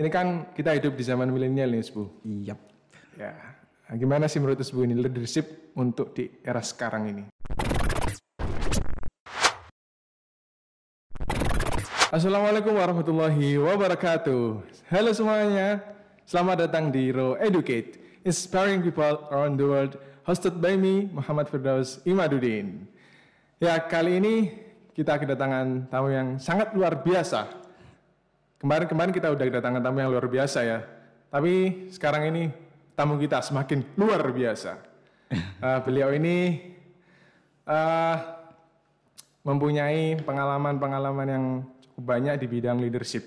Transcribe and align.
ini 0.00 0.08
kan 0.08 0.48
kita 0.56 0.72
hidup 0.80 0.96
di 0.96 1.04
zaman 1.04 1.28
milenial 1.28 1.76
nih, 1.76 1.84
Bu. 1.92 2.08
Iya. 2.24 2.56
Ya. 3.20 3.36
Nah, 3.84 3.96
gimana 4.00 4.32
sih 4.32 4.40
menurut 4.40 4.64
Bu 4.72 4.80
ini 4.88 4.96
leadership 4.96 5.76
untuk 5.76 6.16
di 6.16 6.40
era 6.40 6.64
sekarang 6.64 7.12
ini? 7.12 7.24
Assalamualaikum 12.08 12.80
warahmatullahi 12.80 13.60
wabarakatuh. 13.60 14.64
Halo 14.88 15.10
semuanya, 15.12 15.84
selamat 16.24 16.64
datang 16.64 16.88
di 16.88 17.12
Ro 17.12 17.36
Educate, 17.36 18.00
inspiring 18.24 18.80
people 18.80 19.28
around 19.28 19.60
the 19.60 19.68
world, 19.68 20.00
hosted 20.24 20.64
by 20.64 20.80
me, 20.80 21.12
Muhammad 21.12 21.52
Firdaus 21.52 22.00
Imaduddin. 22.08 22.88
Ya, 23.60 23.76
kali 23.84 24.16
ini 24.16 24.34
kita 24.96 25.20
kedatangan 25.20 25.92
tamu 25.92 26.08
yang 26.08 26.40
sangat 26.40 26.72
luar 26.72 27.04
biasa. 27.04 27.59
Kemarin-kemarin 28.60 29.16
kita 29.16 29.32
udah 29.32 29.40
kedatangan 29.40 29.80
tamu 29.80 30.04
yang 30.04 30.12
luar 30.12 30.28
biasa 30.28 30.60
ya, 30.60 30.84
tapi 31.32 31.88
sekarang 31.88 32.28
ini 32.28 32.52
tamu 32.92 33.16
kita 33.16 33.40
semakin 33.40 33.96
luar 33.96 34.20
biasa. 34.20 34.76
Uh, 35.64 35.80
beliau 35.88 36.12
ini 36.12 36.60
uh, 37.64 38.16
mempunyai 39.40 40.20
pengalaman-pengalaman 40.20 41.28
yang 41.32 41.44
cukup 41.80 42.04
banyak 42.04 42.36
di 42.36 42.46
bidang 42.52 42.76
leadership. 42.84 43.24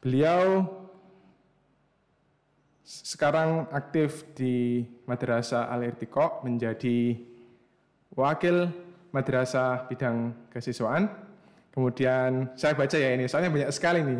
Beliau 0.00 0.64
sekarang 2.86 3.68
aktif 3.68 4.32
di 4.32 4.86
Madrasah 5.04 5.68
Al-Irtiqa 5.68 6.40
menjadi 6.40 7.20
wakil 8.16 8.72
Madrasah 9.12 9.92
bidang 9.92 10.48
kesiswaan. 10.48 11.25
Kemudian 11.76 12.56
saya 12.56 12.72
baca 12.72 12.96
ya 12.96 13.12
ini, 13.12 13.28
soalnya 13.28 13.52
banyak 13.52 13.70
sekali 13.76 14.00
nih. 14.00 14.18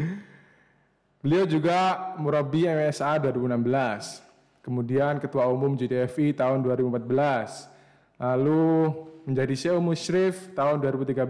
Beliau 1.20 1.44
juga 1.44 2.16
murabi 2.16 2.64
MSA 2.64 3.20
2016 3.20 4.30
kemudian 4.60 5.18
Ketua 5.18 5.48
Umum 5.48 5.74
JDFI 5.74 6.36
tahun 6.36 6.62
2014, 6.62 8.20
lalu 8.20 8.92
menjadi 9.24 9.54
CEO 9.56 9.80
Musyrif 9.80 10.52
tahun 10.52 10.80
2013, 10.84 11.26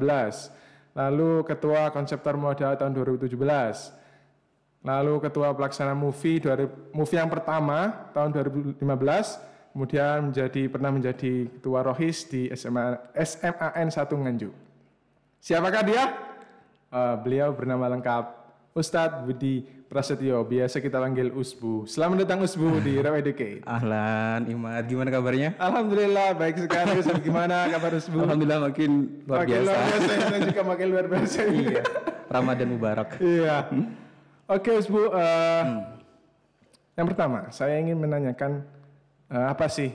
lalu 0.93 1.47
Ketua 1.47 1.95
Konseptor 1.95 2.35
Moda 2.35 2.75
tahun 2.75 2.93
2017, 2.93 3.33
lalu 4.83 5.15
Ketua 5.23 5.55
Pelaksana 5.55 5.95
MUFI, 5.95 6.43
MUFI 6.93 7.17
yang 7.17 7.31
pertama 7.31 8.11
tahun 8.11 8.35
2015, 8.83 8.83
kemudian 9.73 10.17
menjadi 10.31 10.63
pernah 10.67 10.91
menjadi 10.91 11.47
Ketua 11.47 11.87
Rohis 11.87 12.27
di 12.27 12.51
SMA, 12.53 12.99
SMAN 13.15 13.89
1 13.89 14.05
Nganjuk. 14.11 14.70
Siapakah 15.41 15.81
dia? 15.89 16.05
Uh, 16.93 17.17
beliau 17.25 17.49
bernama 17.57 17.89
lengkap 17.97 18.29
Ustadz 18.77 19.25
Budi 19.25 19.65
Prasetyo, 19.89 20.45
biasa 20.45 20.85
kita 20.85 21.01
panggil 21.01 21.33
Usbu. 21.33 21.89
Selamat 21.89 22.29
datang 22.29 22.45
Usbu 22.45 22.77
di 22.85 22.95
Raw 23.05 23.17
Educate. 23.17 23.65
Ahlan, 23.65 24.53
Imad, 24.53 24.85
gimana 24.85 25.09
kabarnya? 25.09 25.57
Alhamdulillah, 25.57 26.37
baik 26.37 26.61
sekali. 26.69 26.93
Ustaz, 27.01 27.25
gimana 27.25 27.73
kabar 27.73 27.97
Usbu? 27.97 28.21
Alhamdulillah 28.21 28.61
makin 28.69 28.91
luar 29.25 29.49
makin 29.49 29.55
biasa. 29.57 29.65
luar 29.65 29.81
biasa, 29.89 30.13
dan 30.29 30.41
juga 30.45 30.63
makin 30.69 30.87
luar 30.93 31.07
biasa. 31.09 31.41
iya, 31.49 31.83
Ramadan 32.29 32.69
Mubarak. 32.77 33.11
iya. 33.25 33.57
Oke 34.45 34.71
Usbu, 34.77 35.01
uh, 35.09 35.09
hmm. 35.09 35.81
yang 37.01 37.07
pertama 37.09 37.49
saya 37.49 37.81
ingin 37.81 37.97
menanyakan 37.97 38.61
uh, 39.33 39.57
apa 39.57 39.73
sih 39.73 39.89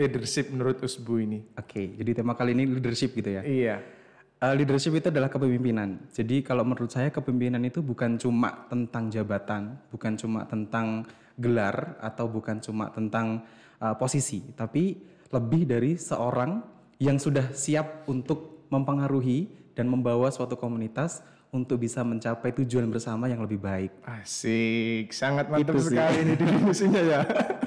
leadership 0.00 0.48
menurut 0.48 0.80
Usbu 0.80 1.20
ini? 1.20 1.44
Oke, 1.52 2.00
jadi 2.00 2.24
tema 2.24 2.32
kali 2.32 2.56
ini 2.56 2.64
leadership 2.64 3.12
gitu 3.12 3.28
ya? 3.28 3.44
Iya. 3.44 3.99
Uh, 4.40 4.56
leadership 4.56 4.96
itu 4.96 5.12
adalah 5.12 5.28
kepemimpinan. 5.28 6.00
Jadi 6.16 6.40
kalau 6.40 6.64
menurut 6.64 6.88
saya 6.88 7.12
kepemimpinan 7.12 7.60
itu 7.60 7.84
bukan 7.84 8.16
cuma 8.16 8.64
tentang 8.72 9.12
jabatan, 9.12 9.76
bukan 9.92 10.16
cuma 10.16 10.48
tentang 10.48 11.04
gelar 11.36 12.00
atau 12.00 12.24
bukan 12.24 12.56
cuma 12.56 12.88
tentang 12.88 13.44
uh, 13.84 13.92
posisi, 14.00 14.40
tapi 14.56 14.96
lebih 15.28 15.68
dari 15.68 16.00
seorang 16.00 16.56
yang 16.96 17.20
sudah 17.20 17.52
siap 17.52 18.08
untuk 18.08 18.64
mempengaruhi 18.72 19.44
dan 19.76 19.92
membawa 19.92 20.32
suatu 20.32 20.56
komunitas 20.56 21.20
untuk 21.52 21.76
bisa 21.76 22.00
mencapai 22.00 22.56
tujuan 22.64 22.88
bersama 22.88 23.28
yang 23.28 23.44
lebih 23.44 23.60
baik. 23.60 23.92
Asik, 24.08 25.12
sangat 25.12 25.52
mantap 25.52 25.68
itu 25.68 25.84
sekali 25.84 26.16
ini 26.16 26.34
definisinya 26.40 27.02
ya. 27.04 27.20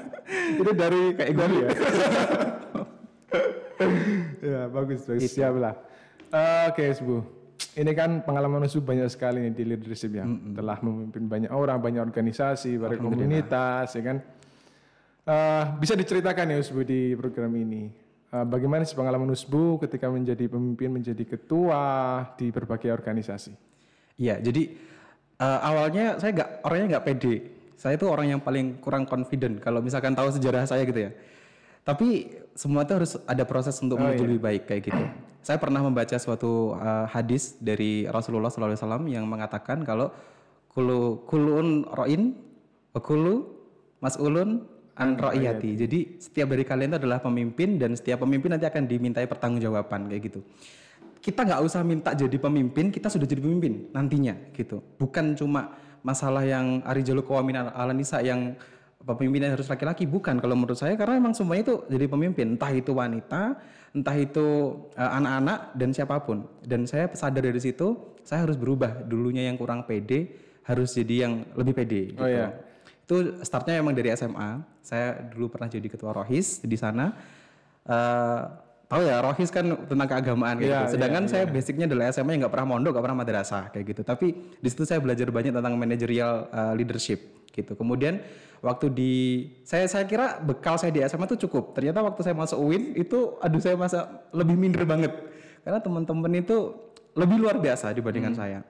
itu 0.58 0.72
dari 0.74 1.02
kayak 1.14 1.32
gue 1.38 1.46
ya. 1.54 1.70
ya 4.58 4.60
bagus, 4.74 5.06
bagus. 5.06 5.30
Siap 5.30 5.54
lah. 5.54 5.93
Oke, 6.34 6.90
okay, 6.90 6.98
Bu. 6.98 7.22
Ini 7.78 7.94
kan 7.94 8.26
pengalaman 8.26 8.66
Usu 8.66 8.82
banyak 8.82 9.06
sekali 9.06 9.38
nih 9.46 9.54
di 9.54 9.62
leadership 9.62 10.18
ya. 10.18 10.26
Mm 10.26 10.34
-hmm. 10.34 10.52
Telah 10.58 10.78
memimpin 10.82 11.24
banyak 11.30 11.50
orang, 11.54 11.78
banyak 11.78 12.02
organisasi, 12.02 12.74
banyak 12.74 12.98
komunitas, 12.98 13.94
ya 13.94 14.02
kan. 14.02 14.18
Uh, 15.24 15.78
bisa 15.78 15.94
diceritakan 15.94 16.50
ya 16.50 16.56
Usbu 16.58 16.82
di 16.82 17.14
program 17.14 17.54
ini. 17.54 17.86
Uh, 18.34 18.42
bagaimana 18.42 18.82
sih 18.82 18.98
pengalaman 18.98 19.30
Usbu 19.30 19.78
ketika 19.86 20.10
menjadi 20.10 20.50
pemimpin, 20.50 20.90
menjadi 20.90 21.22
ketua 21.22 22.26
di 22.34 22.50
berbagai 22.50 22.90
organisasi? 22.90 23.54
Iya, 24.18 24.42
jadi 24.42 24.74
uh, 25.38 25.60
awalnya 25.62 26.18
saya 26.18 26.34
nggak 26.34 26.50
orangnya 26.66 26.86
nggak 26.98 27.04
pede. 27.06 27.34
Saya 27.78 27.94
itu 27.94 28.10
orang 28.10 28.34
yang 28.34 28.40
paling 28.42 28.82
kurang 28.82 29.06
confident 29.06 29.62
kalau 29.62 29.78
misalkan 29.78 30.18
tahu 30.18 30.34
sejarah 30.34 30.66
saya 30.66 30.82
gitu 30.82 30.98
ya. 30.98 31.10
Tapi 31.84 32.32
semua 32.56 32.88
itu 32.88 32.92
harus 32.96 33.12
ada 33.28 33.44
proses 33.44 33.76
untuk 33.84 34.00
oh, 34.00 34.02
menuju 34.02 34.24
iya. 34.24 34.28
lebih 34.32 34.42
baik 34.42 34.62
kayak 34.64 34.82
gitu. 34.88 35.02
Saya 35.44 35.60
pernah 35.60 35.84
membaca 35.84 36.16
suatu 36.16 36.72
uh, 36.72 37.04
hadis 37.12 37.60
dari 37.60 38.08
Rasulullah 38.08 38.48
SAW 38.48 39.04
yang 39.04 39.28
mengatakan 39.28 39.84
kalau 39.84 40.08
kulu 40.72 41.28
kulun 41.28 41.84
roin, 41.92 42.32
kulu 42.96 43.52
mas'ulun 44.00 44.64
an 44.96 45.18
ro'iyati. 45.18 45.76
Jadi 45.76 45.98
setiap 46.22 46.48
dari 46.48 46.64
kalian 46.64 46.96
itu 46.96 46.98
adalah 47.04 47.20
pemimpin 47.20 47.76
dan 47.76 47.92
setiap 47.92 48.24
pemimpin 48.24 48.56
nanti 48.56 48.64
akan 48.64 48.88
dimintai 48.88 49.28
pertanggungjawaban 49.28 50.08
kayak 50.08 50.22
gitu. 50.32 50.40
Kita 51.20 51.44
nggak 51.44 51.60
usah 51.64 51.80
minta 51.84 52.12
jadi 52.12 52.36
pemimpin, 52.36 52.92
kita 52.92 53.08
sudah 53.12 53.28
jadi 53.28 53.40
pemimpin 53.44 53.92
nantinya 53.92 54.36
gitu. 54.56 54.80
Bukan 55.00 55.36
cuma 55.36 55.76
masalah 56.04 56.44
yang 56.44 56.84
arijalu 56.84 57.24
kawamin 57.24 57.64
ala 57.64 57.96
nisa 57.96 58.20
yang 58.20 58.56
pemimpinnya 59.04 59.52
harus 59.52 59.68
laki-laki 59.68 60.08
bukan 60.08 60.40
kalau 60.40 60.56
menurut 60.56 60.80
saya 60.80 60.96
karena 60.96 61.20
memang 61.20 61.36
semuanya 61.36 61.70
itu 61.70 61.76
jadi 61.92 62.06
pemimpin 62.08 62.56
entah 62.56 62.72
itu 62.72 62.90
wanita 62.96 63.42
entah 63.94 64.16
itu 64.16 64.46
uh, 64.96 65.10
anak-anak 65.20 65.76
dan 65.76 65.88
siapa 65.92 66.16
pun 66.24 66.48
dan 66.64 66.88
saya 66.88 67.12
sadar 67.12 67.44
dari 67.44 67.60
situ 67.60 68.16
saya 68.24 68.48
harus 68.48 68.56
berubah 68.56 69.04
dulunya 69.04 69.46
yang 69.46 69.60
kurang 69.60 69.84
pede 69.84 70.32
harus 70.64 70.96
jadi 70.96 71.28
yang 71.28 71.44
lebih 71.54 71.76
pede 71.76 72.16
oh, 72.16 72.24
gitu. 72.24 72.32
iya. 72.32 72.48
itu 73.04 73.16
startnya 73.44 73.78
memang 73.84 73.92
dari 73.92 74.16
SMA 74.16 74.64
saya 74.80 75.20
dulu 75.20 75.52
pernah 75.52 75.68
jadi 75.68 75.84
ketua 75.84 76.16
rohis 76.16 76.64
di 76.64 76.76
sana 76.80 77.12
uh, 77.84 78.64
tahu 78.88 79.02
ya 79.04 79.16
rohis 79.20 79.50
kan 79.50 79.64
tentang 79.88 80.08
keagamaan 80.08 80.60
yeah, 80.60 80.84
gitu. 80.86 80.96
Sedangkan 80.96 81.24
yeah, 81.26 81.32
saya 81.32 81.44
yeah. 81.48 81.52
basicnya 81.52 81.84
adalah 81.88 82.04
SMA 82.12 82.30
yang 82.36 82.40
nggak 82.46 82.54
pernah 82.54 82.68
mondok, 82.68 82.90
nggak 82.94 83.04
pernah 83.10 83.18
madrasah 83.24 83.64
kayak 83.72 83.84
gitu. 83.90 84.02
Tapi 84.04 84.26
di 84.60 84.68
situ 84.68 84.84
saya 84.84 85.00
belajar 85.00 85.28
banyak 85.32 85.52
tentang 85.56 85.74
managerial 85.74 86.46
uh, 86.52 86.72
leadership 86.76 87.48
gitu. 87.50 87.74
Kemudian 87.74 88.20
waktu 88.64 88.86
di 88.88 89.12
saya 89.68 89.84
saya 89.84 90.08
kira 90.08 90.40
bekal 90.40 90.80
saya 90.80 90.88
di 90.88 91.04
SMA 91.04 91.28
itu 91.28 91.44
cukup. 91.44 91.76
Ternyata 91.76 92.00
waktu 92.00 92.24
saya 92.24 92.32
masuk 92.32 92.56
UIN 92.56 92.96
itu 92.96 93.36
aduh 93.44 93.60
saya 93.60 93.76
masa 93.76 94.24
lebih 94.32 94.56
minder 94.56 94.88
banget. 94.88 95.12
Karena 95.60 95.84
teman-teman 95.84 96.32
itu 96.40 96.72
lebih 97.12 97.36
luar 97.44 97.60
biasa 97.60 97.92
dibandingkan 97.92 98.32
hmm. 98.32 98.40
saya. 98.40 98.60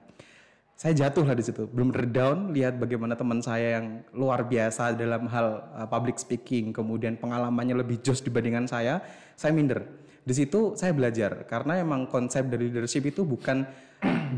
Saya 0.75 0.91
jatuh 0.91 1.23
lah 1.23 1.39
di 1.39 1.43
situ, 1.47 1.71
belum 1.71 1.95
down 2.11 2.51
lihat 2.51 2.75
bagaimana 2.75 3.15
teman 3.15 3.39
saya 3.39 3.79
yang 3.79 4.03
luar 4.11 4.43
biasa 4.43 4.91
dalam 4.99 5.23
hal 5.31 5.63
uh, 5.71 5.87
public 5.87 6.19
speaking, 6.19 6.75
kemudian 6.75 7.15
pengalamannya 7.15 7.79
lebih 7.79 8.03
jos 8.03 8.19
dibandingkan 8.19 8.67
saya, 8.67 8.99
saya 9.39 9.55
minder 9.55 9.87
di 10.25 10.33
situ 10.33 10.73
saya 10.73 10.89
belajar 10.89 11.45
karena 11.45 11.77
emang 11.77 12.09
konsep 12.09 12.49
dari 12.49 12.73
leadership 12.73 13.05
itu 13.05 13.21
bukan 13.21 13.61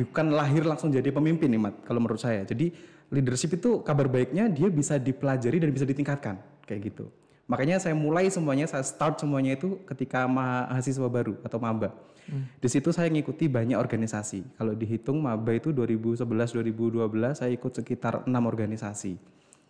bukan 0.04 0.36
lahir 0.36 0.68
langsung 0.68 0.92
jadi 0.92 1.08
pemimpin 1.16 1.48
nih 1.48 1.62
Mat 1.64 1.76
kalau 1.88 2.04
menurut 2.04 2.20
saya. 2.20 2.44
Jadi 2.44 2.76
leadership 3.12 3.56
itu 3.56 3.82
kabar 3.84 4.12
baiknya 4.12 4.52
dia 4.52 4.68
bisa 4.68 5.00
dipelajari 5.00 5.64
dan 5.64 5.70
bisa 5.72 5.88
ditingkatkan 5.88 6.40
kayak 6.68 6.92
gitu. 6.92 7.08
Makanya 7.48 7.80
saya 7.80 7.96
mulai 7.96 8.28
semuanya, 8.28 8.68
saya 8.68 8.84
start 8.84 9.24
semuanya 9.24 9.56
itu 9.56 9.80
ketika 9.88 10.28
mahasiswa 10.28 11.08
baru 11.08 11.40
atau 11.48 11.56
maba. 11.64 11.96
Hmm. 12.28 12.44
Di 12.60 12.68
situ 12.68 12.92
saya 12.92 13.08
ngikuti 13.08 13.48
banyak 13.48 13.80
organisasi. 13.80 14.44
Kalau 14.60 14.76
dihitung 14.76 15.24
maba 15.24 15.56
itu 15.56 15.72
2011-2012 15.72 17.40
saya 17.40 17.52
ikut 17.56 17.72
sekitar 17.72 18.28
enam 18.28 18.44
organisasi. 18.52 19.16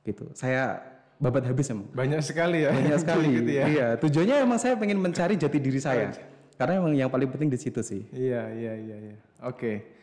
Gitu. 0.02 0.26
Saya 0.34 0.82
babat 1.22 1.46
habis 1.46 1.70
emang. 1.70 1.86
Banyak 1.94 2.22
sekali 2.26 2.66
ya. 2.66 2.74
Banyak 2.74 2.98
sekali. 3.06 3.28
gitu 3.46 3.52
ya. 3.54 3.66
Iya, 3.70 3.88
tujuannya 4.02 4.36
emang 4.42 4.58
saya 4.58 4.74
pengen 4.74 4.98
mencari 4.98 5.38
jati 5.38 5.62
diri 5.62 5.78
saya. 5.78 6.10
Karena 6.58 6.82
emang 6.82 6.98
yang 6.98 7.14
paling 7.14 7.30
penting 7.30 7.54
di 7.54 7.62
situ 7.62 7.86
sih. 7.86 8.10
Iya, 8.10 8.50
iya, 8.58 8.74
iya, 8.74 8.98
iya. 9.14 9.16
Oke. 9.46 9.94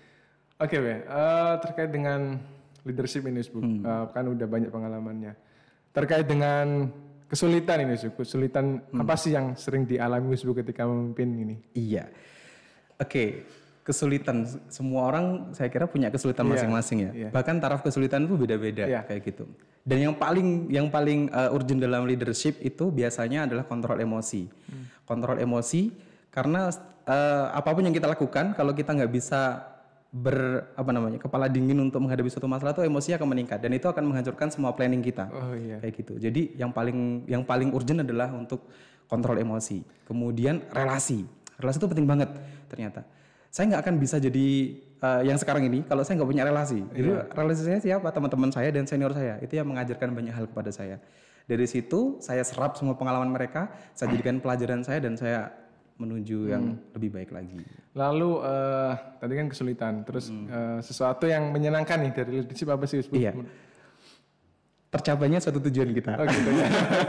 Oke, 0.62 0.78
okay, 0.78 1.02
uh, 1.10 1.58
terkait 1.58 1.90
dengan 1.90 2.38
leadership 2.84 3.24
ini, 3.26 3.40
Bu. 3.48 3.60
Hmm. 3.60 3.80
Uh, 3.82 4.04
kan 4.12 4.24
udah 4.28 4.46
banyak 4.46 4.70
pengalamannya. 4.70 5.32
Terkait 5.90 6.28
dengan 6.28 6.92
kesulitan 7.26 7.82
ini, 7.82 7.96
Bu. 7.98 8.22
Kesulitan 8.22 8.80
hmm. 8.80 9.02
apa 9.02 9.14
sih 9.16 9.32
yang 9.32 9.56
sering 9.56 9.88
dialami 9.88 10.36
Bu 10.36 10.52
ketika 10.52 10.84
memimpin 10.84 11.28
ini? 11.34 11.56
Iya. 11.74 12.08
Oke. 13.00 13.08
Okay. 13.08 13.28
kesulitan 13.84 14.48
semua 14.72 15.12
orang 15.12 15.52
saya 15.52 15.68
kira 15.68 15.84
punya 15.84 16.08
kesulitan 16.08 16.48
Iya, 16.48 16.52
masing-masing 16.56 16.98
ya. 17.04 17.10
iya. 17.12 17.28
Bahkan 17.28 17.60
taraf 17.60 17.84
kesulitan 17.84 18.24
itu 18.24 18.40
beda-beda 18.40 18.88
Iya. 18.88 19.04
kayak 19.04 19.20
gitu. 19.28 19.44
Dan 19.84 20.08
yang 20.08 20.16
paling 20.16 20.72
yang 20.72 20.88
paling 20.88 21.28
uh, 21.28 21.52
urgent 21.52 21.84
dalam 21.84 22.08
leadership 22.08 22.56
itu 22.64 22.88
biasanya 22.88 23.44
adalah 23.44 23.68
kontrol 23.68 24.00
emosi. 24.00 24.48
Hmm. 24.48 24.88
Kontrol 25.04 25.36
emosi 25.36 25.92
karena 26.32 26.72
uh, 27.04 27.46
apa 27.52 27.70
pun 27.76 27.84
yang 27.84 27.92
kita 27.92 28.08
lakukan 28.08 28.56
kalau 28.56 28.72
kita 28.72 28.96
nggak 28.96 29.12
bisa 29.12 29.60
ber 30.14 30.70
apa 30.78 30.94
namanya 30.94 31.18
kepala 31.18 31.50
dingin 31.50 31.74
untuk 31.82 31.98
menghadapi 31.98 32.30
suatu 32.30 32.46
masalah 32.46 32.70
itu 32.70 32.86
emosi 32.86 33.18
akan 33.18 33.34
meningkat 33.34 33.58
dan 33.58 33.74
itu 33.74 33.90
akan 33.90 34.14
menghancurkan 34.14 34.46
semua 34.46 34.70
planning 34.70 35.02
kita 35.02 35.26
Oh 35.26 35.58
iya. 35.58 35.82
kayak 35.82 35.94
gitu. 35.98 36.14
Jadi 36.22 36.54
yang 36.54 36.70
paling 36.70 37.26
yang 37.26 37.42
paling 37.42 37.74
urgent 37.74 38.06
adalah 38.06 38.30
untuk 38.30 38.62
kontrol 39.10 39.34
emosi. 39.34 39.82
Kemudian 40.06 40.62
relasi, 40.70 41.26
relasi 41.58 41.82
itu 41.82 41.88
penting 41.90 42.06
banget 42.06 42.30
ternyata. 42.70 43.02
Saya 43.50 43.74
nggak 43.74 43.82
akan 43.82 43.94
bisa 43.98 44.22
jadi 44.22 44.46
eh, 44.78 45.22
yang 45.26 45.34
sekarang 45.34 45.66
ini 45.66 45.82
kalau 45.82 46.06
saya 46.06 46.22
nggak 46.22 46.30
punya 46.30 46.46
relasi. 46.46 46.78
Jadi 46.94 47.10
relasi 47.34 47.62
saya 47.66 47.78
siapa? 47.82 48.06
Teman-teman 48.14 48.54
saya 48.54 48.70
dan 48.70 48.86
senior 48.86 49.10
saya 49.10 49.42
itu 49.42 49.58
yang 49.58 49.66
mengajarkan 49.66 50.14
banyak 50.14 50.30
hal 50.30 50.46
kepada 50.46 50.70
saya. 50.70 51.02
Dari 51.50 51.66
situ 51.66 52.22
saya 52.22 52.46
serap 52.46 52.78
semua 52.78 52.94
pengalaman 52.94 53.34
mereka, 53.34 53.66
saya 53.98 54.14
jadikan 54.14 54.38
pelajaran 54.38 54.86
saya 54.86 55.02
dan 55.02 55.18
saya 55.18 55.50
menuju 55.94 56.50
yang 56.50 56.74
lebih 56.90 57.10
baik 57.14 57.30
lagi. 57.30 57.62
Lalu 57.94 58.30
eh, 58.42 58.92
tadi 59.22 59.32
kan 59.38 59.46
kesulitan, 59.46 59.94
terus 60.02 60.26
eh, 60.30 60.78
sesuatu 60.82 61.30
yang 61.30 61.54
menyenangkan 61.54 62.02
nih 62.02 62.12
dari 62.12 62.30
leadership 62.42 62.68
apa 62.74 62.84
sih? 62.90 62.98
Iya. 63.14 63.32
Tercapainya 64.90 65.42
suatu 65.42 65.58
tujuan 65.58 65.90
kita. 65.90 66.18
Oh 66.18 66.26
gitu 66.26 66.50
ya. 66.54 66.66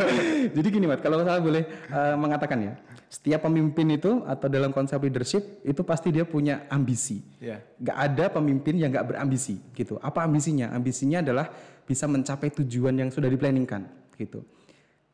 Jadi 0.57 0.67
gini 0.73 0.85
Mat, 0.89 1.01
kalau 1.01 1.21
saya 1.21 1.41
boleh 1.41 1.65
eh, 1.69 2.15
mengatakan 2.17 2.57
ya, 2.61 2.73
setiap 3.09 3.45
pemimpin 3.45 3.89
itu 3.93 4.25
atau 4.25 4.49
dalam 4.49 4.73
konsep 4.73 5.01
leadership 5.01 5.61
itu 5.65 5.81
pasti 5.81 6.13
dia 6.13 6.25
punya 6.25 6.65
ambisi. 6.69 7.21
Iya. 7.41 7.61
Gak 7.81 7.97
ada 7.97 8.25
pemimpin 8.37 8.77
yang 8.77 8.93
gak 8.93 9.13
berambisi 9.13 9.61
gitu. 9.73 9.97
Apa 10.01 10.25
ambisinya? 10.25 10.73
Ambisinya 10.73 11.25
adalah 11.25 11.49
bisa 11.85 12.09
mencapai 12.09 12.49
tujuan 12.53 12.97
yang 12.97 13.09
sudah 13.13 13.29
diplanningkan 13.29 13.85
gitu. 14.17 14.41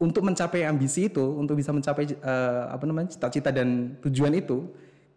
Untuk 0.01 0.25
mencapai 0.25 0.65
ambisi 0.65 1.13
itu, 1.13 1.21
untuk 1.21 1.53
bisa 1.53 1.69
mencapai 1.69 2.09
eh, 2.09 2.63
apa 2.73 2.83
namanya 2.89 3.13
cita-cita 3.13 3.53
dan 3.53 4.01
tujuan 4.01 4.33
itu, 4.33 4.65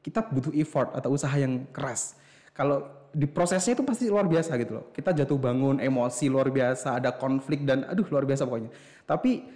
kita 0.04 0.20
butuh 0.28 0.52
effort 0.52 0.92
atau 0.92 1.16
usaha 1.16 1.32
yang 1.32 1.64
keras. 1.72 2.20
Kalau 2.52 2.84
di 3.08 3.24
prosesnya 3.24 3.72
itu 3.72 3.80
pasti 3.80 4.12
luar 4.12 4.28
biasa 4.28 4.52
gitu 4.60 4.76
loh. 4.76 4.84
Kita 4.92 5.16
jatuh 5.16 5.40
bangun, 5.40 5.80
emosi 5.80 6.28
luar 6.28 6.52
biasa, 6.52 7.00
ada 7.00 7.16
konflik 7.16 7.64
dan 7.64 7.88
aduh 7.88 8.04
luar 8.12 8.28
biasa 8.28 8.44
pokoknya. 8.44 8.68
Tapi 9.08 9.48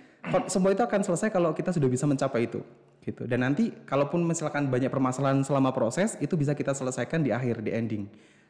semua 0.49 0.73
itu 0.73 0.81
akan 0.81 1.01
selesai 1.05 1.29
kalau 1.29 1.53
kita 1.53 1.77
sudah 1.77 1.93
bisa 1.93 2.09
mencapai 2.09 2.49
itu 2.49 2.65
gitu. 3.05 3.25
Dan 3.29 3.45
nanti 3.45 3.73
kalaupun 3.85 4.25
misalkan 4.25 4.69
banyak 4.69 4.89
permasalahan 4.89 5.41
selama 5.45 5.73
proses 5.77 6.17
itu 6.21 6.37
bisa 6.37 6.57
kita 6.57 6.73
selesaikan 6.73 7.21
di 7.21 7.33
akhir 7.33 7.61
di 7.61 7.71
ending. 7.73 8.05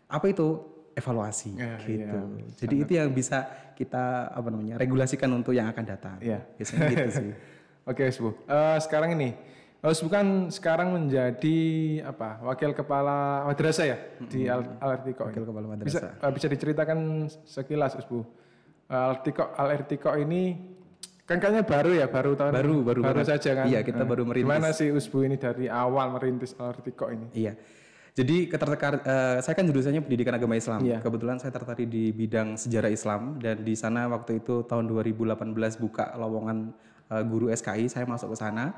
Apa 0.06 0.30
itu? 0.30 0.77
Evaluasi 0.98 1.54
Ya, 1.54 1.78
gitu. 1.80 2.18
iya. 2.34 2.46
Jadi 2.58 2.74
itu 2.82 2.92
yang 2.94 3.10
bisa 3.10 3.46
kita 3.72 4.28
apa 4.28 4.48
namanya? 4.50 4.74
regulasikan 4.76 5.30
untuk 5.30 5.54
yang 5.54 5.70
akan 5.70 5.84
datang. 5.86 6.18
Iya. 6.18 6.42
Biasanya 6.58 6.86
gitu 6.90 7.10
sih. 7.22 7.30
Oke, 7.84 8.02
Usbu. 8.04 8.28
Eh, 8.44 8.78
sekarang 8.82 9.14
ini, 9.14 9.32
Usbu 9.78 10.06
kan 10.06 10.26
sekarang 10.50 10.90
menjadi 10.90 11.58
apa? 12.02 12.42
Wakil 12.42 12.74
kepala 12.74 13.46
madrasah 13.46 13.86
ya 13.86 13.98
di 14.26 14.44
Al 14.44 14.66
Artiko. 14.76 15.24
Wakil 15.24 15.42
kepala 15.42 15.64
Bisa 15.64 16.02
madrasah. 16.02 16.10
eh, 16.18 16.32
bisa 16.34 16.46
diceritakan 16.46 16.98
sekilas, 17.46 17.94
Usbu. 17.96 18.20
Al 18.88 19.14
Artiko 19.14 19.44
Al 19.54 19.68
Artiko 19.72 20.10
ini 20.14 20.58
kan 21.22 21.36
kayaknya 21.36 21.60
baru 21.62 21.92
ya, 21.92 22.08
baru 22.08 22.32
tahun 22.34 22.52
Baru, 22.56 22.76
baru 22.82 23.00
banget. 23.04 23.28
saja 23.30 23.50
kan. 23.54 23.64
Iya, 23.68 23.80
kita 23.80 24.02
baru 24.02 24.24
merintis. 24.24 24.48
Gimana 24.48 24.68
sih 24.72 24.88
Usbu 24.88 25.18
ini 25.22 25.36
dari 25.36 25.68
awal 25.68 26.10
merintis 26.10 26.56
Al 26.56 26.72
Artiko 26.72 27.08
ini? 27.08 27.28
Iya. 27.32 27.52
Jadi 28.18 28.50
ketertarik 28.50 29.06
eh, 29.06 29.38
saya 29.38 29.54
kan 29.54 29.62
jurusannya 29.62 30.02
pendidikan 30.02 30.34
agama 30.34 30.58
Islam. 30.58 30.82
Iya. 30.82 30.98
Kebetulan 30.98 31.38
saya 31.38 31.54
tertarik 31.54 31.86
di 31.86 32.10
bidang 32.10 32.58
sejarah 32.58 32.90
Islam 32.90 33.38
dan 33.38 33.62
di 33.62 33.78
sana 33.78 34.10
waktu 34.10 34.42
itu 34.42 34.66
tahun 34.66 34.90
2018 34.90 35.38
buka 35.78 36.18
lowongan 36.18 36.74
eh, 37.14 37.22
guru 37.22 37.46
SKI, 37.54 37.86
saya 37.86 38.10
masuk 38.10 38.34
ke 38.34 38.36
sana. 38.42 38.74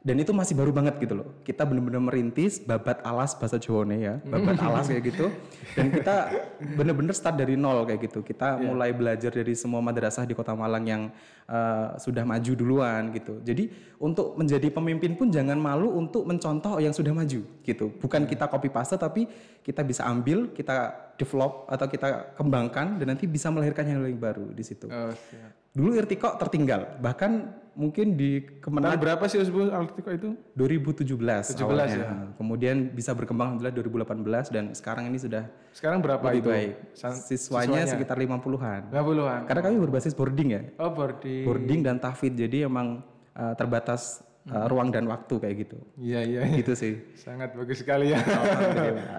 Dan 0.00 0.16
itu 0.16 0.32
masih 0.32 0.56
baru 0.56 0.72
banget 0.72 0.96
gitu 0.96 1.12
loh. 1.12 1.28
Kita 1.44 1.68
benar-benar 1.68 2.00
merintis 2.00 2.56
babat 2.56 3.04
alas 3.04 3.36
bahasa 3.36 3.60
Jawa 3.60 3.84
ya, 3.92 4.16
babat 4.24 4.56
alas 4.56 4.88
kayak 4.88 5.12
gitu. 5.12 5.28
Dan 5.76 5.92
kita 5.92 6.32
benar-benar 6.80 7.12
start 7.12 7.36
dari 7.36 7.52
nol 7.52 7.84
kayak 7.84 8.08
gitu. 8.08 8.24
Kita 8.24 8.56
mulai 8.56 8.96
belajar 8.96 9.28
dari 9.28 9.52
semua 9.52 9.84
madrasah 9.84 10.24
di 10.24 10.32
Kota 10.32 10.56
Malang 10.56 10.88
yang 10.88 11.02
eh, 11.44 11.88
sudah 12.00 12.24
maju 12.24 12.52
duluan 12.56 13.12
gitu. 13.12 13.44
Jadi 13.44 13.68
untuk 14.00 14.40
menjadi 14.40 14.72
pemimpin 14.72 15.20
pun 15.20 15.28
jangan 15.28 15.60
malu 15.60 15.92
untuk 15.92 16.24
mencontoh 16.24 16.80
yang 16.80 16.96
sudah 16.96 17.12
maju 17.12 17.44
gitu. 17.60 17.86
Bukan 18.00 18.24
kita 18.24 18.48
copy 18.48 18.72
paste 18.72 18.96
tapi 18.96 19.28
kita 19.70 19.86
bisa 19.86 20.02
ambil, 20.04 20.50
kita 20.50 20.90
develop 21.14 21.70
atau 21.70 21.86
kita 21.86 22.34
kembangkan 22.34 22.98
dan 22.98 23.14
nanti 23.14 23.30
bisa 23.30 23.46
melahirkan 23.48 23.86
yang 23.86 24.02
lebih 24.02 24.18
baru 24.18 24.50
di 24.50 24.64
situ. 24.66 24.90
Oh, 24.90 25.14
siap. 25.14 25.54
Dulu 25.70 25.94
Irtiko 25.94 26.34
tertinggal, 26.34 26.98
bahkan 26.98 27.54
mungkin 27.78 28.18
di 28.18 28.42
Kemenang 28.58 28.98
Tahun 28.98 29.04
berapa 29.06 29.24
sih 29.30 29.38
Usbu 29.38 29.70
Al 29.70 29.86
Artiko 29.86 30.10
itu? 30.10 30.28
2017 30.58 31.14
17 31.54 31.62
awalnya. 31.62 31.86
ya. 31.86 32.10
Kemudian 32.34 32.90
bisa 32.90 33.14
berkembang 33.14 33.54
alhamdulillah 33.54 34.02
2018 34.10 34.50
dan 34.50 34.64
sekarang 34.74 35.06
ini 35.06 35.22
sudah 35.22 35.46
Sekarang 35.70 36.02
berapa 36.02 36.26
lebih 36.26 36.42
itu? 36.42 36.50
baik. 36.50 36.72
San- 36.98 37.14
Siswanya, 37.14 37.86
sekitar 37.86 38.18
50-an. 38.18 38.90
50-an. 38.90 39.40
Karena 39.46 39.62
kami 39.62 39.76
berbasis 39.80 40.10
boarding 40.10 40.48
ya. 40.50 40.62
Oh, 40.76 40.90
boarding. 40.90 41.46
Boarding 41.46 41.80
dan 41.86 42.02
tahfidz. 42.02 42.34
Jadi 42.34 42.66
emang 42.66 43.06
uh, 43.32 43.54
terbatas 43.54 44.26
uh, 44.50 44.66
ruang 44.66 44.90
dan 44.90 45.06
waktu 45.06 45.34
kayak 45.38 45.56
gitu. 45.66 45.78
Iya, 45.96 46.20
iya. 46.26 46.40
Gitu 46.50 46.72
sih. 46.74 46.92
Sangat 47.16 47.54
bagus 47.54 47.80
sekali 47.80 48.10
ya. 48.12 48.20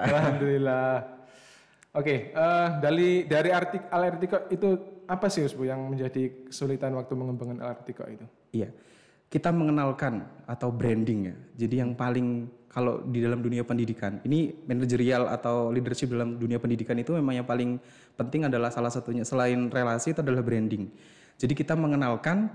Alhamdulillah. 0.06 1.22
Oke, 1.92 2.32
eh, 2.32 2.68
dari 2.80 3.28
dari 3.28 3.52
artik 3.52 3.92
Al 3.92 4.16
Artiko 4.16 4.48
itu 4.48 4.70
apa 5.12 5.28
sih 5.28 5.44
Usbu 5.44 5.68
yang 5.68 5.92
menjadi 5.92 6.48
kesulitan 6.48 6.96
waktu 6.96 7.20
mengembangkan 7.20 7.60
Al 7.60 7.76
Artiko 7.76 8.08
itu? 8.08 8.24
Iya. 8.56 8.72
Kita 9.28 9.52
mengenalkan 9.52 10.24
atau 10.48 10.72
branding 10.72 11.20
ya. 11.32 11.36
Jadi 11.68 11.76
yang 11.84 11.92
paling 11.96 12.48
kalau 12.72 13.04
di 13.04 13.20
dalam 13.20 13.44
dunia 13.44 13.68
pendidikan, 13.68 14.24
ini 14.24 14.56
manajerial 14.64 15.28
atau 15.28 15.68
leadership 15.76 16.16
dalam 16.16 16.40
dunia 16.40 16.56
pendidikan 16.56 16.96
itu 16.96 17.12
memang 17.12 17.44
yang 17.44 17.48
paling 17.48 17.76
penting 18.16 18.48
adalah 18.48 18.72
salah 18.72 18.88
satunya 18.88 19.28
selain 19.28 19.68
relasi 19.68 20.16
itu 20.16 20.24
adalah 20.24 20.40
branding. 20.40 20.88
Jadi 21.36 21.52
kita 21.52 21.76
mengenalkan 21.76 22.48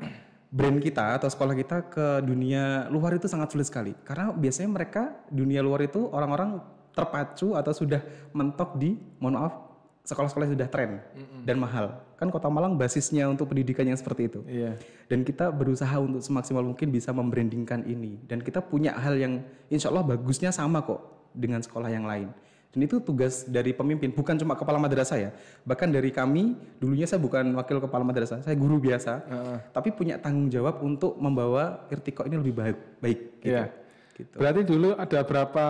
brand 0.51 0.79
kita 0.79 1.19
atau 1.19 1.29
sekolah 1.29 1.55
kita 1.59 1.91
ke 1.91 2.07
dunia 2.23 2.87
luar 2.89 3.19
itu 3.19 3.27
sangat 3.27 3.53
sulit 3.53 3.67
sekali. 3.67 3.93
Karena 4.07 4.31
biasanya 4.33 4.71
mereka 4.71 5.03
dunia 5.29 5.61
luar 5.61 5.85
itu 5.85 6.07
orang-orang 6.11 6.63
terpacu 6.97 7.53
atau 7.53 7.73
sudah 7.77 8.01
mentok 8.33 8.81
di 8.81 8.97
mohon 9.21 9.37
maaf 9.37 9.67
sekolah-sekolah 10.07 10.49
sudah 10.55 10.69
tren 10.71 11.03
dan 11.43 11.59
mahal. 11.59 11.99
Kan 12.15 12.31
Kota 12.31 12.47
Malang 12.47 12.79
basisnya 12.79 13.27
untuk 13.27 13.51
pendidikan 13.51 13.85
yang 13.85 13.99
seperti 13.99 14.31
itu. 14.31 14.41
Iya. 14.47 14.79
Dan 15.11 15.27
kita 15.27 15.51
berusaha 15.51 15.93
untuk 15.99 16.23
semaksimal 16.23 16.63
mungkin 16.63 16.95
bisa 16.95 17.11
membrandingkan 17.11 17.83
ini. 17.85 18.23
Dan 18.25 18.41
kita 18.41 18.63
punya 18.63 18.95
hal 18.97 19.19
yang 19.19 19.43
insya 19.69 19.91
Allah 19.91 20.07
bagusnya 20.07 20.55
sama 20.55 20.81
kok 20.87 21.03
dengan 21.35 21.61
sekolah 21.61 21.91
yang 21.91 22.07
lain. 22.07 22.31
Dan 22.77 22.85
itu 22.85 23.01
tugas 23.01 23.49
dari 23.49 23.73
pemimpin, 23.73 24.13
bukan 24.13 24.37
cuma 24.37 24.53
kepala 24.53 24.77
madrasah 24.77 25.17
ya. 25.17 25.31
Bahkan 25.65 25.97
dari 25.97 26.13
kami, 26.13 26.53
dulunya 26.77 27.09
saya 27.09 27.17
bukan 27.17 27.57
wakil 27.57 27.81
kepala 27.81 28.05
madrasah, 28.05 28.45
saya 28.45 28.53
guru 28.53 28.77
biasa. 28.77 29.25
Tapi 29.73 29.97
punya 29.97 30.21
tanggung 30.21 30.53
jawab 30.53 30.85
untuk 30.85 31.17
membawa 31.17 31.89
Irtiko 31.89 32.29
ini 32.29 32.37
lebih 32.37 32.53
baik. 32.53 32.79
baik 33.01 33.21
gitu. 33.41 33.49
Iya. 33.49 33.65
Gitu. 34.13 34.37
Berarti 34.37 34.61
dulu 34.69 34.93
ada 34.93 35.25
berapa 35.25 35.67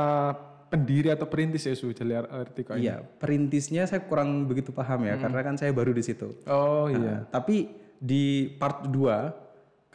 pendiri 0.67 1.15
atau 1.15 1.31
perintis 1.31 1.63
ya 1.63 1.79
Su 1.79 1.95
dari 1.95 2.19
Al 2.19 2.27
Artiko 2.27 2.75
ini? 2.75 2.91
Iya, 2.91 3.07
perintisnya 3.07 3.87
saya 3.87 4.03
kurang 4.03 4.51
begitu 4.51 4.75
paham 4.75 5.07
ya, 5.07 5.15
karena 5.15 5.41
kan 5.47 5.55
saya 5.55 5.71
baru 5.71 5.95
di 5.95 6.03
situ. 6.03 6.43
Oh 6.51 6.91
iya. 6.91 6.99
Nah, 6.99 7.19
tapi 7.31 7.71
di 8.03 8.51
part 8.59 8.83
2 8.91 9.46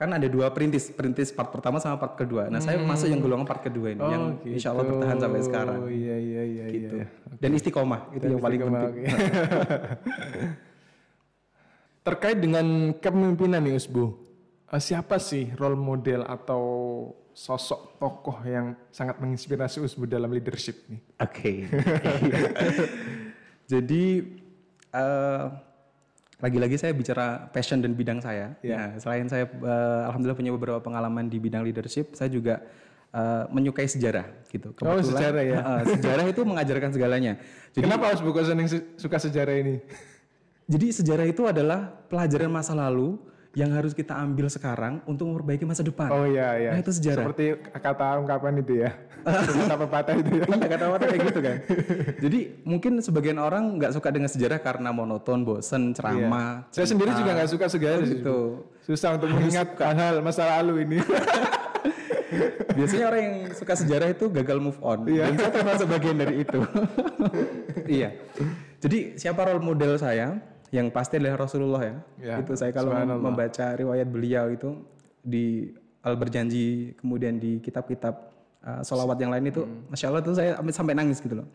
kan 0.01 0.09
ada 0.17 0.25
dua 0.25 0.49
perintis, 0.49 0.89
perintis 0.89 1.29
part 1.29 1.53
pertama 1.53 1.77
sama 1.77 1.93
part 2.01 2.17
kedua. 2.17 2.49
Nah, 2.49 2.57
saya 2.57 2.81
masuk 2.81 3.05
yang 3.05 3.21
golongan 3.21 3.45
part 3.45 3.61
kedua 3.61 3.93
ini 3.93 4.01
yang 4.01 4.23
insya 4.49 4.73
Allah 4.73 4.89
bertahan 4.89 5.21
sampai 5.21 5.41
sekarang. 5.45 5.77
Oh 5.85 5.93
iya 5.93 6.17
iya 6.17 6.41
iya 6.41 6.65
Gitu. 6.73 6.95
iya. 6.97 7.05
Dan 7.37 7.53
istiqomah 7.53 8.09
itu 8.09 8.25
yang 8.25 8.41
paling 8.41 8.65
penting. 8.65 8.81
oke. 8.81 9.03
Terkait 12.09 12.33
dengan 12.33 12.65
kepemimpinan 12.97 13.61
nih 13.61 13.77
Usbu, 13.77 14.05
eh, 14.73 14.81
siapa 14.81 15.21
sih 15.21 15.53
role 15.53 15.77
model 15.77 16.25
atau 16.25 16.63
sosok 17.29 18.01
tokoh 18.01 18.41
yang 18.41 18.73
sangat 18.89 19.21
menginspirasi 19.21 19.85
Usbu 19.85 20.09
dalam 20.09 20.33
leadership 20.33 20.81
nih? 20.89 20.97
Oke. 21.21 21.69
Jadi 23.71 24.03
eh, 24.89 25.45
lagi-lagi 26.41 26.75
saya 26.75 26.91
bicara 26.91 27.47
passion 27.53 27.79
dan 27.79 27.93
bidang 27.93 28.17
saya. 28.19 28.57
Nah, 28.65 28.97
selain 28.97 29.29
saya 29.29 29.45
eh, 29.45 30.01
alhamdulillah 30.09 30.37
punya 30.37 30.51
beberapa 30.51 30.79
pengalaman 30.81 31.29
di 31.29 31.37
bidang 31.37 31.61
leadership, 31.61 32.17
saya 32.17 32.33
juga 32.33 32.65
eh, 33.13 33.43
menyukai 33.53 33.85
sejarah 33.85 34.25
gitu. 34.49 34.73
Oh, 34.81 34.97
sejarah 34.99 35.43
ya? 35.45 35.57
eh, 35.61 35.81
sejarah 35.95 36.25
itu 36.25 36.41
mengajarkan 36.41 36.89
segalanya. 36.91 37.37
Jadi 37.71 37.83
Kenapa 37.85 38.17
kok 38.17 38.43
seneng 38.43 38.67
se- 38.67 38.97
suka 38.97 39.21
sejarah 39.21 39.55
ini? 39.55 39.77
Jadi 40.65 40.87
sejarah 40.89 41.25
itu 41.29 41.45
adalah 41.45 41.93
pelajaran 42.09 42.49
masa 42.49 42.73
lalu 42.73 43.21
yang 43.51 43.75
harus 43.75 43.91
kita 43.91 44.15
ambil 44.15 44.47
sekarang 44.47 45.03
untuk 45.03 45.27
memperbaiki 45.27 45.67
masa 45.67 45.83
depan. 45.83 46.07
Oh 46.07 46.23
iya 46.23 46.55
iya. 46.55 46.71
Nah, 46.71 46.79
itu 46.79 46.91
sejarah. 46.95 47.27
Seperti 47.27 47.45
kata 47.67 48.07
ungkapan 48.23 48.63
itu 48.63 48.73
ya. 48.87 48.95
kata 49.67 49.75
pepatah 49.75 50.13
itu 50.15 50.31
ya. 50.39 50.43
Iya 50.47 50.67
kata 50.71 50.85
orang 50.87 51.07
kayak 51.11 51.23
gitu 51.27 51.39
kan. 51.43 51.57
Jadi 52.23 52.39
mungkin 52.63 52.93
sebagian 53.03 53.37
orang 53.43 53.75
nggak 53.75 53.91
suka 53.91 54.07
dengan 54.07 54.31
sejarah 54.31 54.59
karena 54.63 54.95
monoton, 54.95 55.43
bosen, 55.43 55.91
ceramah. 55.91 56.63
Saya 56.71 56.87
sendiri 56.87 57.11
juga 57.11 57.35
nggak 57.35 57.51
suka 57.51 57.65
sejarah 57.67 58.07
sih. 58.07 58.23
Gitu. 58.23 58.39
Susah 58.87 59.19
untuk 59.19 59.27
mengingat 59.35 59.75
hal-hal 59.75 60.23
masa 60.23 60.47
lalu 60.59 60.87
ini. 60.87 60.97
Biasanya 62.71 63.05
orang 63.11 63.21
yang 63.21 63.35
suka 63.51 63.73
sejarah 63.75 64.07
itu 64.15 64.31
gagal 64.31 64.63
move 64.63 64.79
on. 64.79 65.03
Iya. 65.11 65.27
Dan 65.27 65.35
saya 65.43 65.51
termasuk 65.51 65.87
bagian 65.91 66.15
dari 66.15 66.47
itu. 66.47 66.59
iya. 67.83 68.15
Jadi 68.79 69.19
siapa 69.19 69.43
role 69.43 69.59
model 69.59 69.99
saya? 69.99 70.39
Yang 70.71 70.87
pasti 70.95 71.19
adalah 71.19 71.43
Rasulullah 71.43 71.81
ya. 71.83 71.95
Ya, 72.17 72.35
itu 72.39 72.55
saya 72.55 72.71
kalau 72.71 72.95
membaca 73.19 73.75
riwayat 73.75 74.07
beliau 74.07 74.47
itu 74.49 74.79
di 75.19 75.75
Al 76.01 76.15
Berjanji, 76.17 76.95
kemudian 76.97 77.37
di 77.37 77.59
kitab-kitab 77.61 78.15
uh, 78.63 78.81
solawat 78.81 79.19
yang 79.21 79.29
lain 79.35 79.51
itu, 79.51 79.61
Hmm. 79.67 79.91
masya 79.91 80.09
Allah 80.09 80.23
tuh 80.23 80.33
saya 80.33 80.57
sampai- 80.71 80.97
nangis 80.97 81.19
gitu 81.21 81.43
loh. 81.43 81.47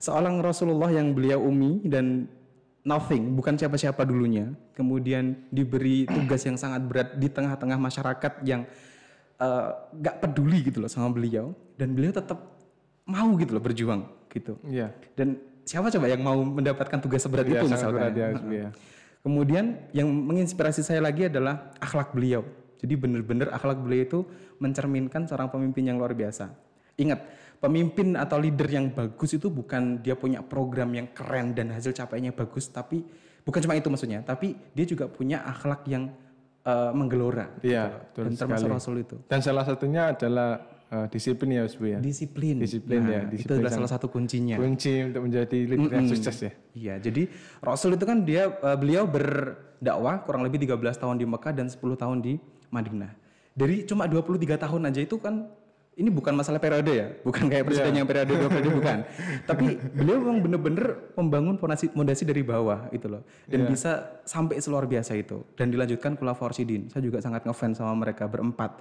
Seorang 0.00 0.40
Rasulullah 0.42 0.90
yang 0.90 1.12
beliau 1.12 1.40
umi 1.44 1.84
dan 1.86 2.26
nothing, 2.82 3.36
bukan 3.36 3.54
siapa-siapa 3.60 4.02
dulunya, 4.08 4.50
kemudian 4.72 5.36
diberi 5.52 6.08
tugas 6.08 6.42
yang 6.48 6.56
sangat 6.56 6.82
berat 6.86 7.08
di 7.20 7.28
tengah-tengah 7.30 7.78
masyarakat 7.78 8.32
yang 8.46 8.64
eh, 9.36 9.68
nggak 10.00 10.16
peduli 10.24 10.64
gitu 10.64 10.80
loh 10.80 10.88
sama 10.88 11.12
beliau, 11.12 11.52
dan 11.76 11.92
beliau 11.92 12.08
tetap 12.08 12.40
mau 13.04 13.36
gitu 13.36 13.52
loh 13.52 13.60
berjuang 13.60 14.02
gitu. 14.32 14.56
Iya. 14.64 14.96
Dan 15.12 15.36
siapa 15.66 15.90
coba 15.90 16.06
yang 16.06 16.22
mau 16.22 16.38
mendapatkan 16.38 16.98
tugas 17.02 17.20
seberat 17.26 17.44
Iya, 17.44 17.60
itu 17.60 17.66
misalkan? 17.66 17.98
berat 17.98 18.14
ya, 18.14 18.28
iya. 18.48 18.68
Kemudian 19.20 19.90
yang 19.90 20.06
menginspirasi 20.06 20.86
saya 20.86 21.02
lagi 21.02 21.26
adalah 21.26 21.74
akhlak 21.82 22.14
beliau. 22.14 22.46
Jadi 22.78 22.94
benar-benar 22.94 23.50
akhlak 23.50 23.82
beliau 23.82 24.02
itu 24.06 24.20
mencerminkan 24.62 25.26
seorang 25.26 25.50
pemimpin 25.50 25.90
yang 25.90 25.98
luar 25.98 26.14
biasa. 26.14 26.54
Ingat, 26.94 27.26
pemimpin 27.58 28.14
atau 28.14 28.38
leader 28.38 28.70
yang 28.70 28.94
bagus 28.94 29.34
itu 29.34 29.50
bukan 29.50 29.98
dia 29.98 30.14
punya 30.14 30.46
program 30.46 30.94
yang 30.94 31.10
keren 31.10 31.58
dan 31.58 31.74
hasil 31.74 31.90
capaiannya 31.90 32.30
bagus, 32.38 32.70
tapi 32.70 33.02
bukan 33.42 33.60
cuma 33.66 33.74
itu 33.74 33.90
maksudnya, 33.90 34.22
tapi 34.22 34.54
dia 34.70 34.86
juga 34.86 35.10
punya 35.10 35.42
akhlak 35.42 35.82
yang 35.90 36.06
eh, 36.62 36.90
menggelora. 36.94 37.50
Iya, 37.66 38.06
Dan 38.14 38.30
betul 38.30 38.46
termasuk 38.46 38.68
sekali. 38.70 38.76
Rasul 38.78 38.96
itu. 39.02 39.16
Dan 39.26 39.40
salah 39.42 39.64
satunya 39.66 40.14
adalah 40.14 40.62
eh, 40.92 41.06
disiplin 41.10 41.48
ya, 41.54 41.60
Mas 41.66 41.74
Bu 41.74 41.86
ya. 41.90 41.98
Disiplin. 41.98 42.56
Disiplin 42.60 43.00
ya, 43.02 43.20
Nah, 43.22 43.22
Itu 43.28 43.32
disiplin 43.34 43.56
adalah 43.62 43.72
salah 43.74 43.90
satu 43.90 44.06
kuncinya. 44.10 44.56
Kunci 44.58 44.92
untuk 45.06 45.22
menjadi 45.26 45.58
leader 45.66 45.90
yang 45.92 46.08
sukses 46.10 46.36
ya. 46.40 46.52
Iya, 46.76 46.94
jadi 47.00 47.22
Rasul 47.62 47.96
itu 47.96 48.04
kan 48.06 48.22
dia 48.22 48.50
eh, 48.50 48.76
beliau 48.76 49.04
berdakwah 49.08 50.22
kurang 50.22 50.46
lebih 50.46 50.62
13 50.62 51.02
tahun 51.02 51.16
di 51.18 51.26
Mekah 51.26 51.52
dan 51.54 51.66
10 51.66 51.78
tahun 51.96 52.18
di 52.22 52.38
Madinah. 52.70 53.12
Dari 53.56 53.88
cuma 53.88 54.04
23 54.04 54.60
tahun 54.60 54.82
aja 54.92 55.00
itu 55.00 55.16
kan 55.16 55.48
ini 55.96 56.12
bukan 56.12 56.36
masalah 56.36 56.60
periode 56.60 56.92
ya, 56.92 57.08
bukan 57.24 57.48
kayak 57.48 57.64
presiden 57.64 58.04
yang 58.04 58.04
periode 58.04 58.28
dua 58.28 58.52
periode 58.52 58.68
bukan. 58.68 58.98
Tapi 59.48 59.80
beliau 59.96 60.20
memang 60.20 60.44
bener-bener 60.44 61.08
membangun 61.16 61.56
fondasi, 61.56 61.88
fondasi 61.88 62.28
dari 62.28 62.44
bawah 62.44 62.92
itu 62.92 63.08
loh. 63.08 63.24
Dan 63.48 63.64
bisa 63.64 64.20
sampai 64.28 64.60
seluar 64.60 64.84
biasa 64.84 65.16
itu. 65.16 65.40
Dan 65.56 65.72
dilanjutkan 65.72 66.20
Khulafaur 66.20 66.52
Rasyidin. 66.52 66.92
Saya 66.92 67.00
juga 67.00 67.24
sangat 67.24 67.48
ngefans 67.48 67.80
sama 67.80 67.96
mereka 67.96 68.28
berempat. 68.28 68.76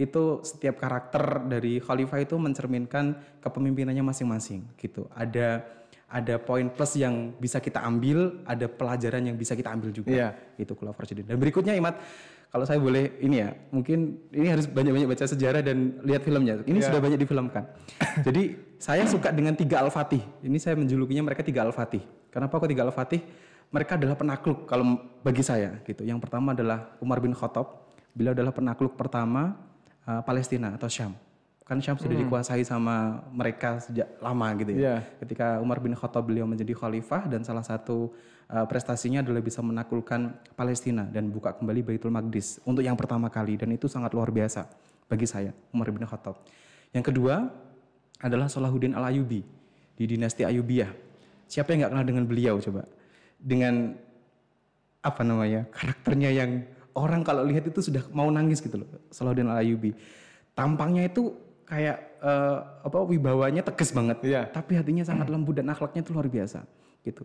Itu 0.00 0.40
setiap 0.40 0.80
karakter 0.80 1.44
dari 1.44 1.76
khalifah 1.76 2.24
itu 2.24 2.40
mencerminkan 2.40 3.20
kepemimpinannya 3.44 4.00
masing-masing 4.00 4.64
gitu. 4.80 5.04
Ada 5.12 5.60
ada 6.10 6.42
poin 6.42 6.66
plus 6.66 6.98
yang 6.98 7.36
bisa 7.38 7.62
kita 7.62 7.84
ambil, 7.86 8.42
ada 8.42 8.66
pelajaran 8.66 9.30
yang 9.30 9.36
bisa 9.38 9.54
kita 9.54 9.70
ambil 9.70 9.94
juga. 9.94 10.10
Iya. 10.10 10.28
Itu 10.58 10.74
Khulafaur 10.74 11.06
Rasyidin. 11.06 11.30
Dan 11.30 11.38
berikutnya 11.38 11.70
Imat, 11.78 12.02
kalau 12.50 12.66
saya 12.66 12.82
boleh 12.82 13.14
ini 13.22 13.46
ya, 13.46 13.54
mungkin 13.70 14.18
ini 14.34 14.50
harus 14.50 14.66
banyak-banyak 14.66 15.06
baca 15.06 15.22
sejarah 15.22 15.62
dan 15.62 16.02
lihat 16.02 16.26
filmnya. 16.26 16.66
Ini 16.66 16.82
sudah 16.82 16.98
banyak 16.98 17.18
difilmkan. 17.22 17.62
Jadi 18.26 18.74
saya 18.82 19.06
suka 19.06 19.30
dengan 19.30 19.54
tiga 19.54 19.86
Al-Fatih. 19.86 20.18
Ini 20.42 20.58
saya 20.58 20.74
menjulukinya 20.74 21.30
mereka 21.30 21.46
tiga 21.46 21.62
Al-Fatih. 21.62 22.02
Kenapa 22.34 22.58
kok 22.58 22.66
tiga 22.66 22.82
Al-Fatih? 22.82 23.22
Mereka 23.70 24.02
adalah 24.02 24.18
penakluk 24.18 24.66
kalau 24.66 24.98
bagi 25.22 25.46
saya 25.46 25.78
gitu. 25.86 26.02
Yang 26.02 26.26
pertama 26.26 26.58
adalah 26.58 26.98
Umar 26.98 27.22
bin 27.22 27.30
Khattab. 27.38 27.86
Beliau 28.18 28.34
adalah 28.34 28.50
penakluk 28.50 28.98
pertama 28.98 29.54
uh, 30.10 30.22
Palestina 30.26 30.74
atau 30.74 30.90
Syam. 30.90 31.14
Kan 31.62 31.78
Syam 31.78 31.94
sudah 31.94 32.18
dikuasai 32.18 32.66
sama 32.66 33.22
mereka 33.30 33.78
sejak 33.78 34.18
lama 34.18 34.50
gitu 34.58 34.74
ya. 34.74 34.78
Iya. 34.82 34.96
Ketika 35.22 35.62
Umar 35.62 35.78
bin 35.78 35.94
Khattab 35.94 36.26
beliau 36.26 36.42
menjadi 36.42 36.74
khalifah 36.74 37.30
dan 37.30 37.46
salah 37.46 37.62
satu 37.62 38.10
uh, 38.50 38.66
prestasinya 38.66 39.22
adalah 39.22 39.38
bisa 39.38 39.62
menaklukkan 39.62 40.34
Palestina 40.58 41.06
dan 41.06 41.30
buka 41.30 41.54
kembali 41.54 41.86
Baitul 41.86 42.10
Maqdis 42.10 42.58
untuk 42.66 42.82
yang 42.82 42.98
pertama 42.98 43.30
kali 43.30 43.54
dan 43.54 43.70
itu 43.70 43.86
sangat 43.86 44.10
luar 44.10 44.34
biasa 44.34 44.66
bagi 45.06 45.30
saya 45.30 45.54
Umar 45.70 45.94
bin 45.94 46.02
Khattab. 46.02 46.42
Yang 46.90 47.14
kedua 47.14 47.46
adalah 48.18 48.50
Salahuddin 48.50 48.98
Al-Ayyubi 48.98 49.40
di 49.94 50.04
dinasti 50.10 50.42
Ayyubiyah. 50.42 50.90
Siapa 51.46 51.70
yang 51.70 51.86
nggak 51.86 51.92
kenal 51.94 52.06
dengan 52.06 52.24
beliau 52.26 52.54
coba? 52.58 52.82
Dengan 53.38 53.94
apa 55.00 55.22
namanya 55.24 55.64
karakternya 55.72 56.30
yang 56.34 56.66
orang 56.94 57.22
kalau 57.22 57.46
lihat 57.46 57.66
itu 57.66 57.80
sudah 57.82 58.02
mau 58.10 58.28
nangis 58.30 58.58
gitu 58.62 58.80
loh 58.80 58.88
Salahuddin 59.10 59.50
Al-Ayyubi 59.50 59.94
tampangnya 60.54 61.06
itu 61.06 61.34
kayak 61.70 61.98
eh, 62.18 62.58
apa 62.82 62.98
wibawanya 63.06 63.62
tegas 63.62 63.94
banget 63.94 64.18
Iya. 64.26 64.42
tapi 64.50 64.74
hatinya 64.74 65.06
sangat 65.06 65.30
lembut 65.30 65.54
dan 65.54 65.70
akhlaknya 65.70 66.02
itu 66.02 66.10
luar 66.10 66.26
biasa 66.26 66.66
gitu. 67.06 67.22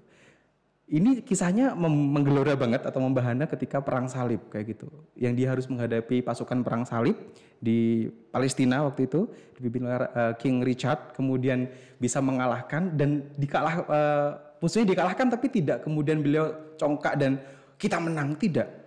Ini 0.86 1.25
kisahnya 1.25 1.74
menggelora 1.74 2.53
banget 2.53 2.86
atau 2.86 3.01
membahana 3.01 3.50
ketika 3.50 3.81
perang 3.81 4.05
salib 4.05 4.38
kayak 4.53 4.77
gitu. 4.77 4.86
Yang 5.17 5.34
dia 5.34 5.48
harus 5.50 5.65
menghadapi 5.65 6.22
pasukan 6.22 6.62
perang 6.62 6.86
salib 6.86 7.17
di 7.57 8.05
Palestina 8.29 8.86
waktu 8.86 9.10
itu 9.10 9.25
dipimpin 9.57 9.89
oleh 9.89 10.05
eh, 10.05 10.34
King 10.38 10.62
Richard 10.62 11.17
kemudian 11.17 11.65
bisa 11.98 12.22
mengalahkan 12.22 12.93
dan 12.93 13.25
dikalah 13.34 13.81
eh, 13.81 14.29
musuhnya 14.62 14.93
dikalahkan 14.93 15.25
tapi 15.34 15.50
tidak. 15.50 15.81
Kemudian 15.81 16.22
beliau 16.22 16.53
congkak 16.77 17.17
dan 17.17 17.41
kita 17.81 17.98
menang 17.98 18.38
tidak 18.38 18.85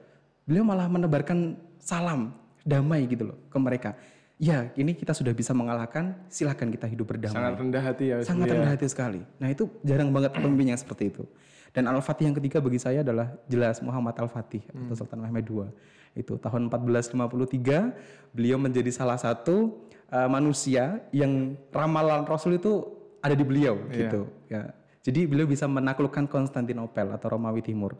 beliau 0.48 0.64
malah 0.64 0.88
menebarkan 0.88 1.60
salam 1.76 2.32
damai 2.64 3.04
gitu 3.04 3.28
loh 3.28 3.38
ke 3.52 3.58
mereka 3.60 3.92
ya 4.38 4.70
ini 4.78 4.94
kita 4.94 5.12
sudah 5.12 5.34
bisa 5.34 5.50
mengalahkan 5.52 6.14
silahkan 6.30 6.70
kita 6.70 6.86
hidup 6.86 7.10
berdamai 7.10 7.34
Sangat 7.34 7.54
rendah 7.58 7.82
hati 7.82 8.04
ya. 8.06 8.16
Sangat 8.22 8.46
ya. 8.48 8.54
rendah 8.54 8.70
hati 8.72 8.86
sekali. 8.86 9.20
Nah 9.42 9.48
itu 9.50 9.66
jarang 9.82 10.14
banget 10.14 10.30
pemimpin 10.32 10.72
yang 10.72 10.80
seperti 10.80 11.10
itu. 11.10 11.26
Dan 11.74 11.84
Al-Fatih 11.84 12.32
yang 12.32 12.36
ketiga 12.38 12.64
bagi 12.64 12.80
saya 12.80 13.04
adalah 13.04 13.28
jelas 13.44 13.84
Muhammad 13.84 14.16
Al-Fatih 14.16 14.64
atau 14.72 14.94
Sultan 15.04 15.20
Mehmed 15.20 15.44
II. 15.44 15.68
Itu 16.16 16.40
tahun 16.40 16.72
1453 16.72 18.32
beliau 18.32 18.56
menjadi 18.56 18.88
salah 18.88 19.20
satu 19.20 19.84
uh, 20.08 20.28
manusia 20.30 21.04
yang 21.12 21.58
ramalan 21.68 22.24
Rasul 22.24 22.56
itu 22.56 22.88
ada 23.20 23.36
di 23.36 23.44
beliau 23.44 23.76
gitu. 23.92 24.30
Ya. 24.48 24.72
Jadi 25.04 25.28
beliau 25.28 25.44
bisa 25.44 25.68
menaklukkan 25.68 26.24
Konstantinopel 26.30 27.12
atau 27.12 27.36
Romawi 27.36 27.60
Timur. 27.60 27.98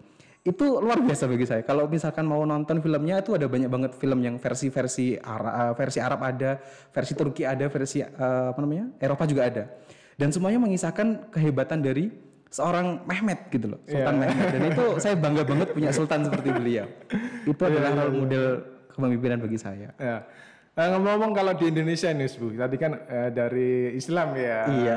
Itu 0.48 0.80
luar 0.80 1.04
biasa 1.04 1.28
bagi 1.28 1.44
saya. 1.44 1.60
Kalau 1.60 1.84
misalkan 1.84 2.24
mau 2.24 2.40
nonton 2.48 2.80
filmnya 2.80 3.20
itu 3.20 3.36
ada 3.36 3.44
banyak 3.44 3.68
banget 3.68 3.92
film 4.00 4.24
yang 4.24 4.40
versi-versi 4.40 5.20
Arab, 5.20 5.76
versi 5.76 5.98
Arab 6.00 6.20
ada, 6.24 6.56
versi 6.88 7.12
Turki 7.12 7.44
ada, 7.44 7.68
versi 7.68 8.00
eh, 8.00 8.46
apa 8.48 8.56
namanya 8.64 8.96
Eropa 8.96 9.28
juga 9.28 9.44
ada. 9.44 9.64
Dan 10.16 10.32
semuanya 10.32 10.58
mengisahkan 10.64 11.30
kehebatan 11.30 11.84
dari 11.84 12.10
seorang 12.48 13.04
Mehmet 13.04 13.52
gitu 13.52 13.76
loh, 13.76 13.80
Sultan 13.84 14.14
Mehmet. 14.24 14.46
Dan 14.56 14.62
itu 14.72 14.84
saya 14.98 15.14
bangga 15.20 15.42
banget 15.44 15.68
punya 15.76 15.90
sultan 15.92 16.24
seperti 16.24 16.48
beliau. 16.48 16.88
Itu 17.44 17.62
adalah 17.68 18.08
role 18.08 18.24
model 18.24 18.44
kepemimpinan 18.88 19.38
bagi 19.44 19.58
saya. 19.60 19.92
Ya. 20.00 20.24
Nah, 20.78 20.94
ngomong-ngomong 20.94 21.34
kalau 21.34 21.58
di 21.58 21.74
Indonesia 21.74 22.06
nih, 22.14 22.30
Bu, 22.38 22.54
tadi 22.54 22.78
kan 22.78 23.02
eh, 23.10 23.30
dari 23.34 23.98
Islam 23.98 24.30
ya. 24.38 24.58
Iya. 24.70 24.96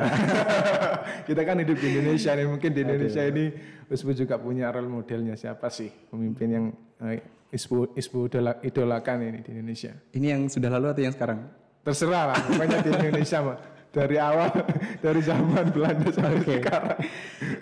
Kita 1.27 1.41
kan 1.41 1.57
hidup 1.57 1.73
di 1.81 1.97
Indonesia 1.97 2.38
nih, 2.38 2.45
mungkin 2.45 2.69
di 2.69 2.85
Indonesia 2.85 3.25
ini 3.25 3.50
Mas 3.89 4.05
Bu 4.05 4.13
juga 4.13 4.38
punya 4.38 4.69
role 4.69 4.85
modelnya 4.85 5.33
siapa 5.33 5.73
sih 5.73 5.89
pemimpin 5.89 6.47
yang 6.53 6.65
eh, 7.01 7.25
Isbu 7.50 7.97
Isbu 7.97 8.29
idola- 8.29 8.61
idolakan 8.61 9.25
ini 9.25 9.41
di 9.41 9.57
Indonesia. 9.57 9.89
Ini 10.13 10.38
yang 10.38 10.41
sudah 10.53 10.69
lalu 10.69 10.93
atau 10.93 11.01
yang 11.01 11.17
sekarang? 11.17 11.50
Terserah 11.81 12.23
lah, 12.29 12.38
pokoknya 12.45 12.77
di 12.85 12.89
Indonesia 13.01 13.38
mah 13.41 13.57
dari 13.89 14.17
awal 14.21 14.50
dari 15.05 15.21
zaman 15.25 15.65
Belanda 15.73 16.09
sampai 16.13 16.61
sekarang. 16.61 16.97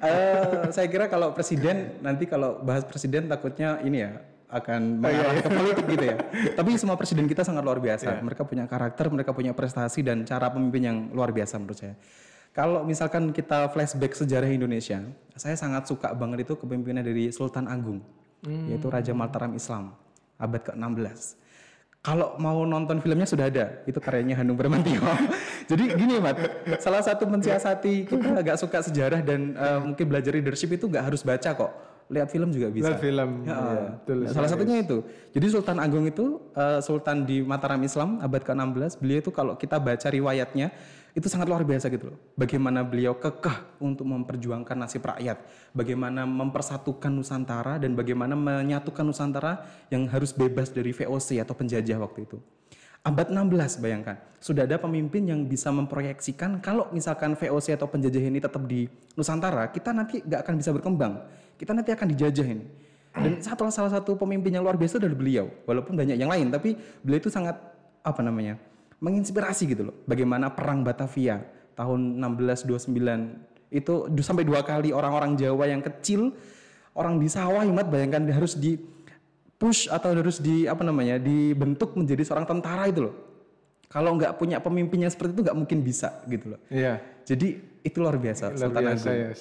Eh, 0.03 0.67
saya 0.75 0.87
kira 0.91 1.07
kalau 1.07 1.31
presiden 1.31 2.03
nanti 2.03 2.27
kalau 2.27 2.59
bahas 2.67 2.83
presiden 2.83 3.31
takutnya 3.31 3.79
ini 3.79 4.03
ya 4.03 4.11
akan 4.49 4.97
mengarah 4.97 5.45
ke 5.45 5.49
politik 5.49 5.85
gitu 5.85 6.05
ya. 6.09 6.17
Tapi 6.57 6.69
semua 6.81 6.97
presiden 6.97 7.29
kita 7.29 7.45
sangat 7.45 7.61
luar 7.61 7.77
biasa. 7.77 8.17
Mereka 8.25 8.49
punya 8.49 8.65
karakter, 8.65 9.05
mereka 9.13 9.31
punya 9.31 9.53
prestasi 9.53 10.01
dan 10.01 10.25
cara 10.25 10.49
pemimpin 10.49 10.81
yang 10.81 10.97
luar 11.13 11.29
biasa 11.29 11.61
menurut 11.61 11.77
saya. 11.77 11.93
Kalau 12.49 12.81
misalkan 12.81 13.29
kita 13.29 13.69
flashback 13.69 14.17
sejarah 14.17 14.49
Indonesia, 14.49 15.05
saya 15.37 15.53
sangat 15.53 15.85
suka 15.85 16.17
banget 16.17 16.49
itu 16.49 16.57
kepemimpinan 16.57 17.05
dari 17.05 17.29
Sultan 17.29 17.69
Agung, 17.69 18.01
yaitu 18.41 18.89
Raja 18.89 19.13
Mataram 19.13 19.53
Islam 19.53 19.93
abad 20.41 20.73
ke-16. 20.73 21.37
Kalau 21.99 22.39
mau 22.41 22.63
nonton 22.65 23.03
filmnya 23.03 23.27
sudah 23.29 23.51
ada, 23.51 23.85
itu 23.85 23.99
karyanya 24.01 24.39
Hanung 24.41 24.57
Bramantio. 24.57 24.97
Jadi 25.69 25.93
gini, 25.93 26.17
Mat, 26.17 26.41
salah 26.81 27.03
satu 27.05 27.27
mensiasati 27.29 28.07
kita 28.07 28.39
agak 28.39 28.57
suka 28.57 28.81
sejarah 28.81 29.21
dan 29.21 29.53
eh, 29.53 29.79
mungkin 29.83 30.09
belajar 30.09 30.33
leadership 30.33 30.73
itu 30.73 30.89
nggak 30.89 31.05
harus 31.11 31.21
baca 31.21 31.53
kok 31.53 31.88
lihat 32.09 32.27
film 32.33 32.49
juga 32.49 32.67
bisa. 32.73 32.89
Lihat 32.89 33.01
film. 33.01 33.29
Ya, 33.45 33.53
Iya, 33.53 33.85
betul 34.01 34.17
Nah, 34.25 34.33
salah 34.33 34.49
satunya 34.49 34.77
itu. 34.81 34.97
Jadi 35.29 35.45
Sultan 35.53 35.77
Agung 35.77 36.05
itu 36.09 36.41
eh, 36.57 36.79
sultan 36.81 37.23
di 37.23 37.45
Mataram 37.45 37.79
Islam 37.85 38.17
abad 38.19 38.41
ke-16. 38.41 38.97
Beliau 38.97 39.19
itu 39.21 39.31
kalau 39.31 39.53
kita 39.55 39.77
baca 39.77 40.07
riwayatnya 40.09 40.73
itu 41.13 41.25
sangat 41.25 41.49
luar 41.49 41.65
biasa 41.65 41.89
gitu 41.89 42.13
loh. 42.13 42.19
Bagaimana 42.37 42.85
beliau 42.85 43.17
kekeh 43.17 43.81
untuk 43.81 44.05
memperjuangkan 44.09 44.77
nasib 44.77 45.05
rakyat, 45.05 45.41
bagaimana 45.73 46.25
mempersatukan 46.25 47.09
Nusantara 47.09 47.81
dan 47.81 47.97
bagaimana 47.97 48.37
menyatukan 48.37 49.05
Nusantara 49.05 49.65
yang 49.89 50.05
harus 50.09 50.33
bebas 50.33 50.69
dari 50.69 50.93
VOC 50.93 51.41
atau 51.41 51.57
penjajah 51.57 51.97
waktu 51.97 52.29
itu. 52.29 52.37
Abad 52.99 53.31
16 53.31 53.79
bayangkan, 53.79 54.19
sudah 54.43 54.67
ada 54.67 54.75
pemimpin 54.75 55.23
yang 55.23 55.47
bisa 55.47 55.71
memproyeksikan 55.71 56.59
kalau 56.59 56.91
misalkan 56.91 57.31
VOC 57.31 57.79
atau 57.79 57.87
penjajah 57.87 58.19
ini 58.27 58.43
tetap 58.43 58.67
di 58.67 58.91
Nusantara, 59.15 59.71
kita 59.71 59.95
nanti 59.95 60.19
nggak 60.19 60.43
akan 60.43 60.55
bisa 60.59 60.75
berkembang. 60.75 61.13
Kita 61.59 61.75
nanti 61.75 61.91
akan 61.91 62.07
dijajah 62.15 62.47
ini. 62.47 62.65
Dan 63.11 63.43
satu 63.43 63.67
salah 63.67 63.91
satu 63.91 64.15
pemimpin 64.15 64.55
yang 64.55 64.63
luar 64.63 64.79
biasa 64.79 64.95
adalah 64.95 65.19
beliau. 65.19 65.51
Walaupun 65.67 65.99
banyak 65.99 66.15
yang 66.15 66.31
lain, 66.31 66.47
tapi 66.47 66.79
beliau 67.03 67.19
itu 67.19 67.27
sangat 67.27 67.59
apa 67.99 68.21
namanya? 68.23 68.55
menginspirasi 68.99 69.63
gitu 69.67 69.91
loh. 69.91 69.95
Bagaimana 70.05 70.51
perang 70.51 70.83
Batavia 70.83 71.39
tahun 71.75 72.19
1629 72.19 73.71
itu 73.71 73.93
sampai 74.19 74.43
dua 74.43 74.61
kali 74.65 74.91
orang-orang 74.91 75.39
Jawa 75.39 75.71
yang 75.71 75.79
kecil, 75.79 76.35
orang 76.93 77.15
di 77.17 77.31
sawah 77.31 77.63
Imat 77.63 77.87
bayangkan 77.87 78.27
harus 78.29 78.59
di 78.59 78.75
push 79.59 79.91
atau 79.91 80.15
harus 80.15 80.39
di 80.39 80.67
apa 80.67 80.83
namanya 80.83 81.19
dibentuk 81.19 81.95
menjadi 81.95 82.23
seorang 82.27 82.47
tentara 82.47 82.87
itu 82.87 83.07
loh. 83.07 83.15
Kalau 83.89 84.13
nggak 84.19 84.37
punya 84.37 84.61
pemimpinnya 84.61 85.09
seperti 85.09 85.33
itu 85.33 85.41
nggak 85.49 85.57
mungkin 85.57 85.79
bisa 85.81 86.21
gitu 86.29 86.55
loh. 86.55 86.61
Iya. 86.69 87.01
Jadi 87.29 87.47
itu 87.85 87.97
luar 88.01 88.17
biasa. 88.17 88.57
Luar 88.57 88.57
Sultan 88.57 88.81
biasa 88.81 89.09
Agung. 89.13 89.21
ya. 89.21 89.31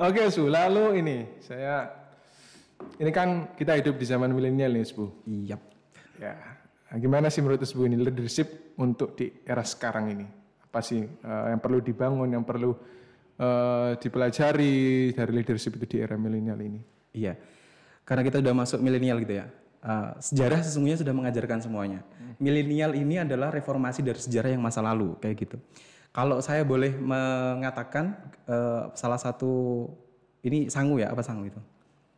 Oke, 0.08 0.22
Su. 0.32 0.48
Lalu 0.48 0.84
ini 1.04 1.16
saya 1.44 1.92
ini 2.96 3.10
kan 3.12 3.52
kita 3.52 3.76
hidup 3.76 4.00
di 4.00 4.06
zaman 4.08 4.32
milenial 4.32 4.72
nih, 4.72 4.88
Bu. 4.96 5.12
Iya. 5.28 5.60
Ya. 6.16 6.34
Nah, 6.88 6.96
gimana 6.96 7.28
sih 7.28 7.44
menurut 7.44 7.60
Bu 7.68 7.84
ini 7.84 8.00
leadership 8.00 8.72
untuk 8.80 9.12
di 9.12 9.28
era 9.44 9.60
sekarang 9.60 10.08
ini? 10.08 10.26
Apa 10.64 10.80
sih 10.80 11.04
eh, 11.04 11.44
yang 11.52 11.60
perlu 11.60 11.84
dibangun, 11.84 12.32
yang 12.32 12.48
perlu 12.48 12.72
eh, 13.36 14.00
dipelajari 14.00 15.12
dari 15.12 15.32
leadership 15.36 15.76
itu 15.76 15.84
di 15.84 15.96
era 16.00 16.16
milenial 16.16 16.64
ini? 16.64 16.80
Iya. 17.12 17.36
Karena 18.08 18.24
kita 18.24 18.40
udah 18.40 18.54
masuk 18.56 18.80
milenial 18.80 19.20
gitu 19.20 19.36
ya. 19.36 19.46
Uh, 19.84 20.16
sejarah 20.18 20.64
sesungguhnya 20.64 20.98
sudah 20.98 21.14
mengajarkan 21.14 21.60
semuanya. 21.60 22.00
Milenial 22.40 22.96
ini 22.98 23.22
adalah 23.22 23.54
reformasi 23.54 24.02
dari 24.02 24.18
sejarah 24.18 24.50
yang 24.56 24.64
masa 24.64 24.82
lalu 24.82 25.14
kayak 25.22 25.36
gitu. 25.38 25.56
Kalau 26.10 26.42
saya 26.42 26.66
boleh 26.66 26.94
mengatakan 26.94 28.16
uh, 28.48 28.90
salah 28.96 29.18
satu 29.20 29.86
ini 30.42 30.66
sangu 30.72 30.98
ya 30.98 31.12
apa 31.12 31.22
sangu 31.22 31.46
itu? 31.46 31.60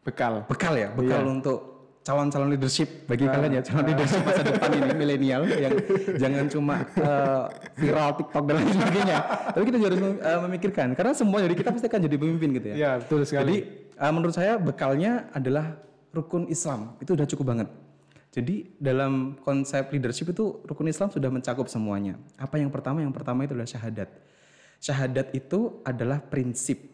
Bekal. 0.07 0.47
Bekal 0.47 0.75
ya, 0.79 0.89
bekal 0.95 1.27
untuk 1.27 1.77
calon-calon 2.07 2.55
leadership 2.55 3.11
bagi 3.11 3.27
kalian 3.27 3.59
ya 3.59 3.63
calon 3.67 3.91
leadership 3.91 4.23
masa 4.23 4.47
depan 4.47 4.71
ini 4.79 4.95
milenial 4.95 5.43
yang 5.51 5.75
jangan 6.15 6.47
cuma 6.47 6.87
uh, 7.03 7.51
viral 7.75 8.15
TikTok 8.15 8.45
dan 8.47 8.55
lain 8.63 8.71
sebagainya. 8.71 9.19
Tapi 9.51 9.65
kita 9.67 9.77
juga 9.83 9.89
harus 9.91 10.01
uh, 10.23 10.41
memikirkan 10.47 10.89
karena 10.95 11.13
semua 11.19 11.43
dari 11.43 11.59
kita 11.59 11.75
pasti 11.75 11.87
akan 11.91 12.01
jadi 12.07 12.17
pemimpin 12.17 12.49
gitu 12.55 12.67
ya. 12.71 12.77
Ya, 12.79 12.91
betul 13.03 13.27
sekali. 13.27 13.43
Jadi 13.43 13.57
uh, 13.99 14.13
menurut 14.15 14.35
saya 14.39 14.55
bekalnya 14.55 15.27
adalah 15.35 15.83
rukun 16.17 16.49
Islam 16.49 16.97
itu 16.99 17.13
udah 17.13 17.29
cukup 17.29 17.47
banget. 17.53 17.69
Jadi 18.33 18.77
dalam 18.77 19.37
konsep 19.41 19.89
leadership 19.93 20.33
itu 20.33 20.61
rukun 20.65 20.89
Islam 20.89 21.09
sudah 21.09 21.29
mencakup 21.33 21.69
semuanya. 21.69 22.17
Apa 22.37 22.61
yang 22.61 22.69
pertama? 22.69 23.01
Yang 23.01 23.15
pertama 23.17 23.45
itu 23.45 23.53
adalah 23.57 23.69
syahadat. 23.69 24.09
Syahadat 24.77 25.33
itu 25.33 25.81
adalah 25.81 26.21
prinsip 26.21 26.85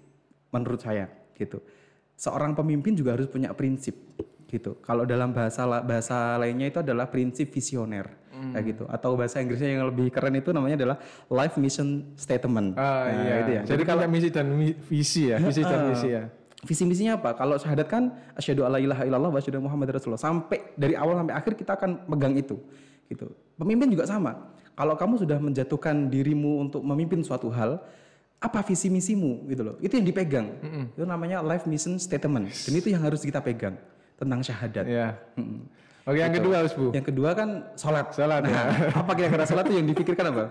menurut 0.55 0.83
saya 0.83 1.11
gitu. 1.35 1.59
Seorang 2.15 2.55
pemimpin 2.55 2.95
juga 2.95 3.19
harus 3.19 3.27
punya 3.27 3.51
prinsip 3.55 3.95
gitu. 4.47 4.79
Kalau 4.85 5.03
dalam 5.03 5.35
bahasa 5.35 5.67
bahasa 5.83 6.39
lainnya 6.39 6.71
itu 6.71 6.79
adalah 6.79 7.11
prinsip 7.11 7.51
visioner 7.51 8.23
kayak 8.51 8.65
gitu. 8.75 8.85
Atau 8.91 9.15
bahasa 9.15 9.39
Inggrisnya 9.39 9.79
yang 9.79 9.87
lebih 9.91 10.11
keren 10.11 10.35
itu 10.35 10.51
namanya 10.51 10.79
adalah 10.79 10.97
life 11.31 11.59
mission 11.59 12.11
statement. 12.19 12.75
Ah, 12.75 13.07
Nah, 13.07 13.23
iya. 13.23 13.35
itu 13.43 13.51
ya. 13.55 13.63
Jadi 13.75 13.83
kalau 13.87 14.03
misi 14.07 14.29
dan 14.35 14.47
visi 14.87 15.23
ya, 15.31 15.39
visi 15.39 15.63
dan 15.63 15.81
misi 15.91 16.09
ya. 16.11 16.23
Visi 16.63 16.87
misinya 16.87 17.19
apa? 17.19 17.35
Kalau 17.35 17.59
syahadat 17.59 17.91
kan 17.91 18.15
asyhadu 18.39 18.63
alla 18.63 18.79
ilaha 18.79 19.03
illallah 19.03 19.31
wa 19.35 19.39
asyhadu 19.43 19.59
Muhammad 19.59 19.99
rasulullah. 19.99 20.23
Sampai 20.23 20.63
dari 20.79 20.95
awal 20.95 21.19
sampai 21.19 21.35
akhir 21.35 21.53
kita 21.59 21.75
akan 21.75 22.07
megang 22.07 22.39
itu. 22.39 22.55
Gitu. 23.11 23.27
Pemimpin 23.59 23.91
juga 23.91 24.07
sama. 24.07 24.55
Kalau 24.79 24.95
kamu 24.95 25.27
sudah 25.27 25.43
menjatuhkan 25.43 26.07
dirimu 26.07 26.63
untuk 26.63 26.81
memimpin 26.87 27.21
suatu 27.27 27.51
hal, 27.51 27.83
apa 28.39 28.63
visi 28.63 28.87
misimu 28.91 29.47
gitu 29.51 29.63
loh. 29.63 29.75
Itu 29.83 29.99
yang 29.99 30.07
dipegang. 30.07 30.47
Itu 30.95 31.03
namanya 31.03 31.43
life 31.43 31.67
mission 31.67 31.99
statement. 31.99 32.51
Dan 32.67 32.73
itu 32.79 32.95
yang 32.95 33.03
harus 33.03 33.27
kita 33.27 33.43
pegang 33.43 33.75
tentang 34.15 34.41
syahadat. 34.43 34.85
Ya. 34.87 35.19
Mm-mm. 35.35 35.67
Oke, 36.03 36.19
yang 36.19 36.35
kedua, 36.35 36.67
Bu. 36.67 36.91
Yang 36.91 37.07
kedua 37.15 37.31
kan 37.31 37.49
sholat. 37.79 38.11
Ya. 38.19 38.27
Nah, 38.27 38.67
apa 38.91 39.11
kira-kira 39.15 39.47
sholat 39.47 39.71
itu 39.71 39.79
yang 39.79 39.87
dipikirkan 39.87 40.25
apa? 40.35 40.45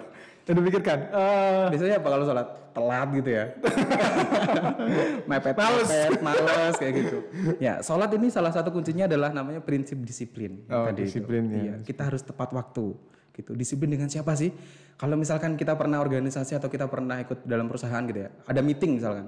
Yang 0.47 0.55
dipikirkan. 0.63 0.97
eh, 1.11 1.65
Biasanya 1.75 1.95
apa 1.99 2.07
kalau 2.07 2.25
sholat? 2.25 2.47
Telat 2.71 3.07
gitu 3.11 3.29
ya. 3.35 3.45
mepet, 5.29 5.55
mepet, 5.59 6.11
males 6.23 6.75
kayak 6.79 6.93
gitu. 7.03 7.17
Ya, 7.59 7.83
sholat 7.83 8.09
ini 8.15 8.31
salah 8.31 8.55
satu 8.55 8.71
kuncinya 8.71 9.11
adalah 9.11 9.35
namanya 9.35 9.59
prinsip 9.59 9.99
disiplin. 10.01 10.63
Oh, 10.71 10.87
tadi 10.87 11.03
itu. 11.03 11.19
disiplin, 11.19 11.43
ya. 11.51 11.59
Iya, 11.59 11.73
kita 11.83 12.07
harus 12.07 12.23
tepat 12.23 12.55
waktu. 12.55 12.95
Gitu. 13.35 13.51
Disiplin 13.55 13.91
dengan 13.91 14.07
siapa 14.07 14.31
sih? 14.39 14.55
Kalau 14.95 15.19
misalkan 15.19 15.59
kita 15.59 15.75
pernah 15.75 15.99
organisasi 15.99 16.55
atau 16.55 16.71
kita 16.71 16.87
pernah 16.87 17.19
ikut 17.19 17.43
dalam 17.43 17.67
perusahaan 17.67 17.99
gitu 18.07 18.23
ya, 18.23 18.29
ada 18.47 18.61
meeting 18.63 19.01
misalkan. 19.03 19.27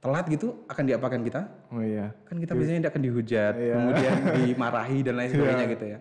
Telat 0.00 0.24
gitu 0.32 0.64
akan 0.64 0.84
diapakan 0.88 1.20
kita? 1.20 1.40
oh 1.76 1.84
iya. 1.84 2.16
Kan 2.24 2.40
kita 2.40 2.56
biasanya 2.56 2.78
tidak 2.88 2.92
akan 2.96 3.02
dihujat, 3.04 3.52
kemudian 3.52 4.14
dimarahi 4.48 4.98
dan 5.04 5.14
lain 5.20 5.28
sebagainya 5.28 5.66
gitu 5.76 5.84
ya. 5.92 5.98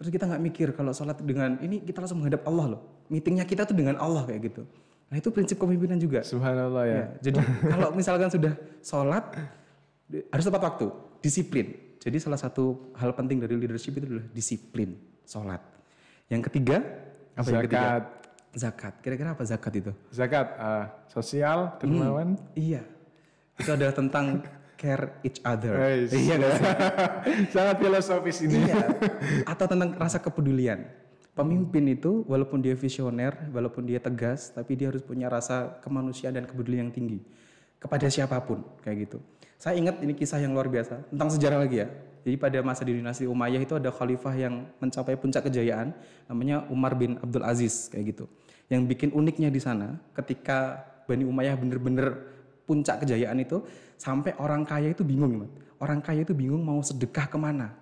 Terus 0.00 0.08
kita 0.08 0.24
nggak 0.24 0.40
mikir 0.40 0.68
kalau 0.72 0.96
sholat 0.96 1.20
dengan 1.20 1.60
ini 1.60 1.84
kita 1.84 2.00
langsung 2.00 2.24
menghadap 2.24 2.40
Allah 2.48 2.66
loh. 2.76 2.80
Meetingnya 3.12 3.44
kita 3.44 3.68
tuh 3.68 3.76
dengan 3.76 4.00
Allah 4.00 4.24
kayak 4.24 4.40
gitu. 4.48 4.64
Nah 5.12 5.20
itu 5.20 5.28
prinsip 5.28 5.60
kepemimpinan 5.60 6.00
juga. 6.00 6.24
Subhanallah 6.24 6.84
ya. 6.88 6.96
Ya, 6.96 7.04
jadi 7.20 7.38
kalau 7.68 7.92
misalkan 7.92 8.32
sudah 8.32 8.56
sholat 8.80 9.36
harus 10.32 10.44
tepat 10.48 10.62
waktu, 10.64 10.86
disiplin. 11.20 11.76
Jadi 12.00 12.16
salah 12.16 12.40
satu 12.40 12.96
hal 12.96 13.12
penting 13.12 13.44
dari 13.44 13.60
leadership 13.60 14.00
itu 14.00 14.08
adalah 14.08 14.24
disiplin 14.32 14.96
sholat. 15.28 15.60
Yang 16.32 16.48
ketiga 16.48 16.80
apa 17.36 17.48
yang 17.52 17.62
ketiga? 17.68 17.80
Zakat. 17.84 18.04
Zakat. 18.50 18.94
Kira-kira 19.04 19.28
apa 19.36 19.42
zakat 19.44 19.72
itu? 19.76 19.92
Zakat 20.08 20.46
eh, 20.56 20.84
sosial, 21.12 21.76
dermawan. 21.76 22.40
Iya. 22.56 22.82
Itu 23.60 23.70
adalah 23.76 23.92
tentang 23.92 24.40
care 24.80 25.20
each 25.20 25.44
other. 25.44 25.76
Guys. 25.76 26.08
Iya 26.16 26.36
sih? 26.40 26.64
Sangat 27.54 27.76
filosofis 27.76 28.38
ini. 28.48 28.64
Iya. 28.64 28.96
Atau 29.44 29.68
tentang 29.68 29.92
rasa 30.00 30.16
kepedulian. 30.16 30.88
Pemimpin 31.36 31.84
itu 31.92 32.24
walaupun 32.24 32.64
dia 32.64 32.72
visioner, 32.72 33.36
walaupun 33.52 33.84
dia 33.84 34.00
tegas, 34.00 34.50
tapi 34.50 34.74
dia 34.74 34.88
harus 34.88 35.04
punya 35.04 35.28
rasa 35.28 35.78
kemanusiaan 35.84 36.34
dan 36.36 36.44
kepedulian 36.48 36.88
yang 36.88 36.92
tinggi 36.92 37.20
kepada 37.80 38.06
siapa 38.12 38.36
pun 38.44 38.60
kayak 38.84 39.08
gitu. 39.08 39.18
Saya 39.60 39.76
ingat 39.76 40.00
ini 40.04 40.12
kisah 40.16 40.40
yang 40.40 40.56
luar 40.56 40.68
biasa 40.68 41.12
tentang 41.12 41.28
sejarah 41.32 41.64
lagi 41.64 41.84
ya. 41.84 41.88
Jadi 42.20 42.36
pada 42.36 42.58
masa 42.60 42.84
di 42.84 42.92
dinasti 42.92 43.24
Umayyah 43.24 43.64
itu 43.64 43.74
ada 43.76 43.88
khalifah 43.88 44.36
yang 44.36 44.68
mencapai 44.76 45.16
puncak 45.16 45.48
kejayaan 45.48 45.96
namanya 46.28 46.68
Umar 46.68 46.92
bin 46.92 47.16
Abdul 47.16 47.44
Aziz 47.44 47.88
kayak 47.88 48.16
gitu. 48.16 48.24
Yang 48.68 48.82
bikin 48.92 49.10
uniknya 49.16 49.48
di 49.48 49.60
sana 49.60 49.96
ketika 50.12 50.84
Bani 51.08 51.24
Umayyah 51.24 51.56
bener-bener 51.56 52.20
puncak 52.70 53.02
kejayaan 53.02 53.42
itu 53.42 53.58
sampai 53.98 54.38
orang 54.38 54.62
kaya 54.62 54.94
itu 54.94 55.02
bingung 55.02 55.42
Mat. 55.42 55.50
Orang 55.82 55.98
kaya 55.98 56.22
itu 56.22 56.30
bingung 56.30 56.62
mau 56.62 56.78
sedekah 56.78 57.26
ke 57.26 57.34
mana 57.34 57.74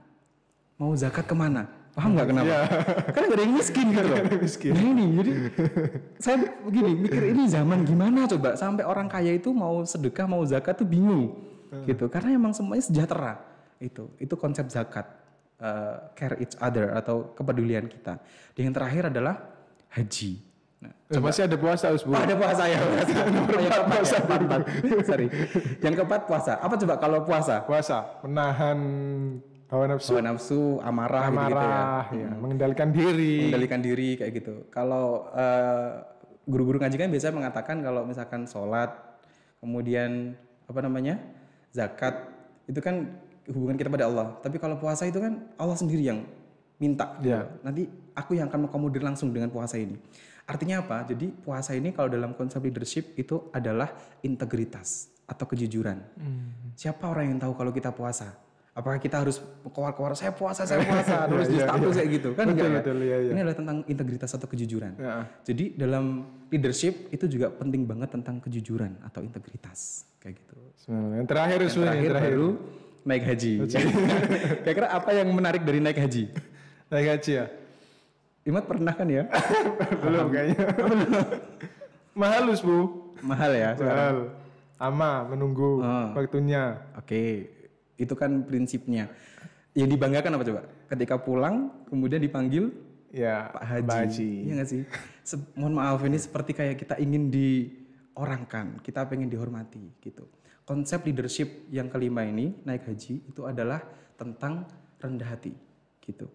mau 0.78 0.94
zakat 0.94 1.26
ke 1.26 1.34
mana? 1.34 1.66
Paham 1.92 2.14
nggak 2.14 2.28
kenapa? 2.30 2.54
Karena 3.10 3.26
gak 3.26 3.34
ada 3.34 3.42
yang 3.42 3.54
miskin 3.58 3.86
gitu 3.90 4.06
loh. 4.14 4.18
miskin. 4.38 4.70
Nah 4.70 4.84
ini 4.86 5.04
jadi 5.18 5.32
saya 6.22 6.36
begini 6.62 6.90
mikir 6.94 7.22
ini 7.34 7.42
zaman 7.50 7.82
gimana 7.82 8.30
coba 8.30 8.54
sampai 8.54 8.86
orang 8.86 9.10
kaya 9.10 9.34
itu 9.34 9.50
mau 9.50 9.82
sedekah 9.82 10.30
mau 10.30 10.46
zakat 10.46 10.78
tuh 10.78 10.86
bingung 10.86 11.34
gitu 11.84 12.06
karena 12.08 12.38
emang 12.38 12.54
semuanya 12.54 12.86
sejahtera 12.86 13.44
itu 13.82 14.08
itu 14.22 14.34
konsep 14.38 14.70
zakat 14.70 15.04
eh, 15.58 15.96
care 16.14 16.38
each 16.38 16.54
other 16.62 16.94
atau 16.94 17.34
kepedulian 17.34 17.90
kita. 17.90 18.22
Dan 18.54 18.70
yang 18.70 18.74
terakhir 18.78 19.10
adalah 19.10 19.34
haji. 19.90 20.47
Nah, 20.78 20.92
Eh, 21.10 21.18
Masih 21.18 21.42
ada 21.48 21.56
puasa, 21.58 21.90
Us, 21.90 22.06
Bu. 22.06 22.14
Oh, 22.14 22.20
ada 22.20 22.34
puasa 22.38 22.62
ya 22.70 22.78
puasa. 22.78 23.14
Oh, 23.48 23.58
yang 23.58 23.72
keempat, 23.72 24.00
ya, 24.04 24.18
empat. 24.38 24.60
Sorry. 25.02 25.26
Yang 25.82 25.94
keempat 25.98 26.20
puasa. 26.30 26.52
Apa 26.62 26.74
coba 26.78 26.94
kalau 27.02 27.18
puasa? 27.26 27.54
Puasa, 27.66 27.98
menahan 28.22 28.78
hawa 29.68 29.84
nafsu, 29.90 30.14
Hawa 30.14 30.22
nafsu, 30.22 30.60
amarah, 30.80 31.28
gitu, 31.28 31.44
gitu 31.50 31.66
ya. 31.66 31.82
ya, 32.14 32.30
mengendalikan 32.38 32.88
diri. 32.94 33.34
mengendalikan 33.48 33.80
diri 33.82 34.08
kayak 34.16 34.32
gitu. 34.38 34.54
Kalau 34.70 35.28
eh, 35.34 35.90
guru-guru 36.46 36.78
ngaji 36.80 36.96
kan 36.96 37.08
biasanya 37.10 37.34
mengatakan 37.36 37.76
kalau 37.82 38.06
misalkan 38.06 38.46
sholat, 38.46 38.94
kemudian 39.60 40.38
apa 40.68 40.80
namanya 40.80 41.18
zakat 41.74 42.14
itu 42.70 42.78
kan 42.78 43.08
hubungan 43.48 43.76
kita 43.76 43.88
pada 43.90 44.06
Allah. 44.06 44.36
Tapi 44.44 44.56
kalau 44.60 44.76
puasa 44.76 45.08
itu 45.08 45.18
kan 45.18 45.40
Allah 45.56 45.76
sendiri 45.76 46.04
yang 46.04 46.22
minta. 46.78 47.18
Ya. 47.20 47.46
Nanti 47.60 47.86
aku 48.14 48.34
yang 48.34 48.48
akan 48.48 48.66
mengakomodir 48.66 49.02
langsung 49.02 49.30
dengan 49.30 49.50
puasa 49.50 49.76
ini. 49.76 49.98
Artinya 50.48 50.80
apa? 50.80 51.04
Jadi 51.04 51.28
puasa 51.28 51.76
ini 51.76 51.92
kalau 51.92 52.08
dalam 52.08 52.32
konsep 52.32 52.62
leadership 52.64 53.12
itu 53.14 53.50
adalah 53.52 53.92
integritas. 54.22 55.12
atau 55.28 55.44
kejujuran. 55.44 56.00
Hmm. 56.16 56.72
Siapa 56.72 57.04
orang 57.04 57.28
yang 57.28 57.36
tahu 57.36 57.52
kalau 57.52 57.68
kita 57.68 57.92
puasa? 57.92 58.32
Apakah 58.72 58.96
kita 58.96 59.20
harus 59.20 59.44
keluar-keluar 59.76 60.16
saya 60.16 60.32
puasa, 60.32 60.64
saya 60.64 60.80
puasa, 60.88 61.28
terus 61.28 61.52
di 61.52 61.60
status 61.60 61.92
kayak 62.00 62.10
gitu 62.16 62.28
kan? 62.32 62.48
Betul, 62.48 62.56
enggak 62.56 62.70
ya? 62.72 62.78
betul, 62.80 62.96
iya, 63.04 63.16
iya. 63.20 63.30
Ini 63.36 63.40
adalah 63.44 63.58
tentang 63.60 63.76
integritas 63.84 64.30
atau 64.32 64.48
kejujuran. 64.48 64.96
Ya. 64.96 65.28
Jadi 65.44 65.76
dalam 65.76 66.04
leadership 66.48 67.12
itu 67.12 67.28
juga 67.28 67.52
penting 67.52 67.84
banget 67.84 68.08
tentang 68.16 68.40
kejujuran 68.40 68.96
atau 69.04 69.20
integritas 69.20 70.08
kayak 70.24 70.40
gitu. 70.40 70.56
Yang 70.88 71.26
terakhir 71.28 71.58
Yang 71.60 71.68
Usbu, 71.68 71.76
yang 71.76 71.92
terakhir, 71.92 72.08
terakhir. 72.08 72.32
baru 72.32 72.48
naik 73.04 73.22
haji. 73.28 73.52
Kira-kira 74.64 74.88
apa 74.88 75.10
yang 75.12 75.28
menarik 75.28 75.62
dari 75.68 75.78
naik 75.84 75.98
haji? 76.00 76.24
Naik 76.88 77.06
haji 77.12 77.30
ya? 77.36 77.46
Imat 78.44 78.64
pernah 78.64 78.94
kan 78.96 79.04
ya? 79.06 79.28
Belum 80.04 80.32
kayaknya. 80.32 80.66
Mahal 82.20 82.48
Usbu. 82.48 82.76
Mahal 83.20 83.52
ya 83.52 83.70
sekarang. 83.76 83.96
Mahal. 83.98 84.18
Ama 84.78 85.12
menunggu 85.26 85.82
Ah. 85.82 86.14
waktunya. 86.14 86.80
Oke, 86.96 87.50
itu 87.94 88.14
kan 88.14 88.46
prinsipnya. 88.46 89.10
Yang 89.76 89.88
dibanggakan 89.94 90.38
apa 90.38 90.44
coba? 90.46 90.60
Ketika 90.88 91.14
pulang 91.18 91.54
kemudian 91.86 92.18
dipanggil 92.18 92.72
Ya, 93.08 93.48
Pak 93.48 93.64
Haji. 93.64 93.88
Pak 93.88 93.98
Haji. 94.04 94.30
Iya 94.44 94.52
nggak 94.52 94.68
sih? 94.68 94.82
Se- 95.24 95.48
mohon 95.56 95.72
maaf 95.72 95.96
ini 96.04 96.20
seperti 96.20 96.52
kayak 96.52 96.76
kita 96.76 97.00
ingin 97.00 97.32
diorangkan, 97.32 98.84
kita 98.84 99.08
pengen 99.08 99.32
dihormati 99.32 99.80
gitu. 99.98 100.28
Konsep 100.68 101.08
leadership 101.08 101.64
yang 101.72 101.88
kelima 101.88 102.28
ini 102.28 102.52
naik 102.68 102.84
haji 102.84 103.24
itu 103.24 103.40
adalah 103.48 103.80
tentang 104.20 104.68
rendah 105.00 105.24
hati 105.24 105.56
gitu. 106.04 106.28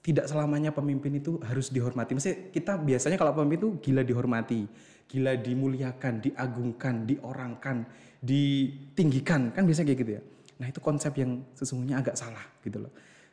Tidak 0.00 0.26
selamanya 0.26 0.72
pemimpin 0.72 1.14
itu 1.20 1.38
harus 1.44 1.68
dihormati. 1.68 2.16
Maksudnya 2.16 2.38
kita 2.50 2.80
biasanya 2.80 3.20
kalau 3.20 3.36
pemimpin 3.36 3.58
itu 3.60 3.70
gila 3.84 4.02
dihormati, 4.02 4.66
gila 5.06 5.36
dimuliakan, 5.38 6.14
diagungkan, 6.24 6.94
diorangkan, 7.06 7.76
ditinggikan, 8.18 9.52
kan 9.54 9.62
biasanya 9.62 9.86
kayak 9.92 10.00
gitu 10.02 10.12
ya. 10.18 10.22
Nah 10.62 10.66
itu 10.70 10.80
konsep 10.82 11.12
yang 11.18 11.42
sesungguhnya 11.54 12.02
agak 12.02 12.14
salah 12.18 12.42
gitu 12.62 12.82
loh. 12.82 12.92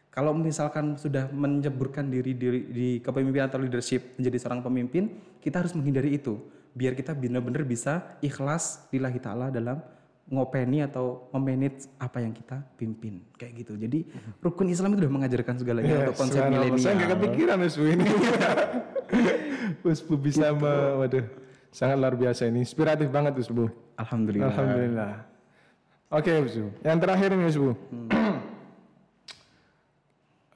Kalau 0.09 0.33
misalkan 0.33 0.97
sudah 0.97 1.29
menyeburkan 1.29 2.09
diri, 2.09 2.33
diri 2.33 2.59
di 2.65 2.87
kepemimpinan 2.97 3.45
atau 3.45 3.61
leadership 3.61 4.17
menjadi 4.17 4.37
seorang 4.41 4.65
pemimpin, 4.65 5.21
kita 5.37 5.61
harus 5.61 5.77
menghindari 5.77 6.17
itu. 6.17 6.41
Biar 6.73 6.97
kita 6.97 7.13
benar-benar 7.13 7.61
bisa 7.65 8.17
ikhlas 8.19 8.89
lillahi 8.89 9.21
ta'ala 9.21 9.53
dalam 9.53 9.77
ngopeni 10.29 10.85
atau 10.85 11.25
memanage 11.29 11.89
apa 11.97 12.21
yang 12.21 12.29
kita 12.29 12.61
pimpin. 12.77 13.25
Kayak 13.33 13.53
gitu. 13.59 13.73
Jadi 13.75 13.99
rukun 14.39 14.69
Islam 14.69 14.93
itu 14.93 15.01
sudah 15.01 15.13
mengajarkan 15.13 15.53
segalanya 15.57 15.93
untuk 16.05 16.15
konsep 16.15 16.37
Subhanallah. 16.39 16.77
Saya 16.77 16.93
nggak 16.93 17.01
milenial. 17.01 17.13
kepikiran 17.17 17.57
Usbu 17.59 17.85
ini. 17.89 18.05
Usbu 19.81 20.13
bisa 20.15 20.53
me- 20.53 20.93
waduh, 21.01 21.25
sangat 21.69 21.97
luar 21.97 22.13
biasa 22.13 22.45
ini. 22.45 22.61
Inspiratif 22.61 23.09
banget 23.09 23.33
Usbu. 23.37 23.65
Alhamdulillah. 23.97 24.47
Alhamdulillah. 24.47 25.11
Oke 26.09 26.31
Usbu. 26.39 26.67
Yang 26.81 26.97
terakhir 27.01 27.29
ini 27.31 27.45
Usbu. 27.45 27.69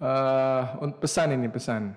Eh, 0.04 0.64
un- 0.84 1.00
pesan 1.00 1.32
ini 1.32 1.48
pesan. 1.48 1.96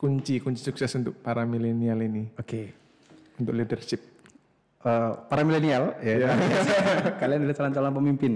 Kunci 0.00 0.40
kunci 0.40 0.58
sukses 0.58 0.88
untuk 0.96 1.14
para 1.20 1.44
milenial 1.44 2.00
ini 2.00 2.26
Oke. 2.34 2.72
untuk 3.36 3.54
leadership. 3.54 4.00
Eh, 4.82 5.12
para 5.30 5.46
milenial 5.46 5.94
ya. 6.02 6.34
Kalian 7.22 7.46
adalah 7.46 7.54
calon-calon 7.54 7.94
pemimpin 8.02 8.32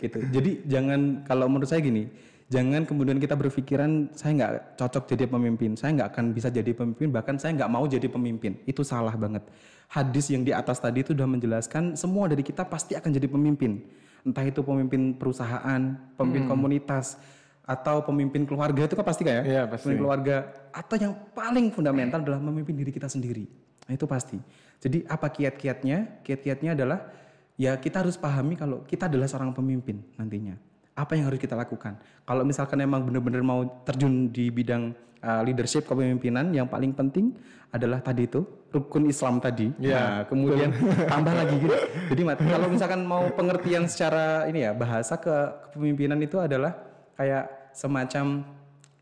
gitu. 0.00 0.16
Jadi 0.32 0.64
jangan 0.64 1.20
kalau 1.28 1.44
menurut 1.44 1.68
saya 1.68 1.84
gini 1.84 2.08
jangan 2.48 2.88
kemudian 2.88 3.20
kita 3.20 3.36
berpikiran 3.36 4.08
saya 4.16 4.32
nggak 4.32 4.80
cocok 4.80 5.04
jadi 5.12 5.28
pemimpin 5.28 5.76
saya 5.76 5.94
nggak 6.00 6.08
akan 6.16 6.24
bisa 6.34 6.48
jadi 6.50 6.72
pemimpin 6.74 7.12
bahkan 7.12 7.36
saya 7.36 7.52
nggak 7.52 7.68
mau 7.68 7.84
jadi 7.84 8.08
pemimpin. 8.08 8.56
Itu 8.64 8.80
salah 8.80 9.12
banget. 9.12 9.44
Hadis 9.92 10.32
yang 10.32 10.40
di 10.40 10.56
atas 10.56 10.80
tadi 10.80 11.04
itu 11.04 11.12
sudah 11.12 11.28
menjelaskan 11.28 12.00
semua 12.00 12.32
dari 12.32 12.40
kita 12.40 12.64
pasti 12.64 12.96
akan 12.96 13.10
jadi 13.12 13.28
pemimpin. 13.28 13.84
Entah 14.24 14.44
itu 14.48 14.64
pemimpin 14.64 15.12
perusahaan 15.20 15.80
pemimpin 16.16 16.48
komunitas 16.48 17.20
atau 17.68 18.00
pemimpin 18.00 18.48
keluarga 18.48 18.88
itu 18.88 18.96
kan 18.96 19.04
pasti 19.04 19.22
kayak 19.22 19.44
Iya, 19.44 19.62
pasti. 19.68 19.84
pemimpin 19.92 20.00
keluarga. 20.00 20.36
Atau 20.72 20.96
yang 20.96 21.12
paling 21.36 21.68
fundamental 21.68 22.24
adalah 22.24 22.40
memimpin 22.40 22.72
diri 22.72 22.88
kita 22.88 23.06
sendiri. 23.06 23.44
Nah, 23.84 23.92
itu 23.94 24.08
pasti. 24.08 24.40
Jadi 24.80 25.04
apa 25.04 25.28
kiat-kiatnya? 25.28 26.24
Kiat-kiatnya 26.24 26.72
adalah 26.72 27.12
ya 27.60 27.76
kita 27.76 28.00
harus 28.00 28.16
pahami 28.16 28.56
kalau 28.56 28.80
kita 28.88 29.12
adalah 29.12 29.28
seorang 29.28 29.52
pemimpin 29.52 30.00
nantinya. 30.16 30.56
Apa 30.96 31.16
yang 31.16 31.28
harus 31.28 31.40
kita 31.40 31.52
lakukan? 31.54 32.00
Kalau 32.24 32.42
misalkan 32.42 32.80
emang 32.80 33.04
benar-benar 33.04 33.44
mau 33.44 33.64
terjun 33.84 34.32
di 34.32 34.48
bidang 34.48 34.92
uh, 35.20 35.40
leadership 35.44 35.84
kepemimpinan, 35.84 36.52
yang 36.52 36.68
paling 36.68 36.92
penting 36.96 37.36
adalah 37.70 38.02
tadi 38.02 38.26
itu 38.26 38.42
rukun 38.74 39.06
Islam 39.06 39.38
tadi. 39.38 39.70
Iya, 39.78 39.94
Nah, 39.94 40.20
kemudian 40.26 40.70
tambah 41.06 41.34
lagi 41.36 41.54
gitu. 41.60 41.76
Jadi 42.10 42.20
kalau 42.50 42.68
misalkan 42.68 43.00
mau 43.06 43.24
pengertian 43.30 43.86
secara 43.86 44.48
ini 44.50 44.66
ya 44.66 44.72
bahasa 44.74 45.16
ke 45.20 45.32
kepemimpinan 45.70 46.18
itu 46.18 46.36
adalah 46.42 46.74
kayak 47.14 47.70
semacam 47.76 48.42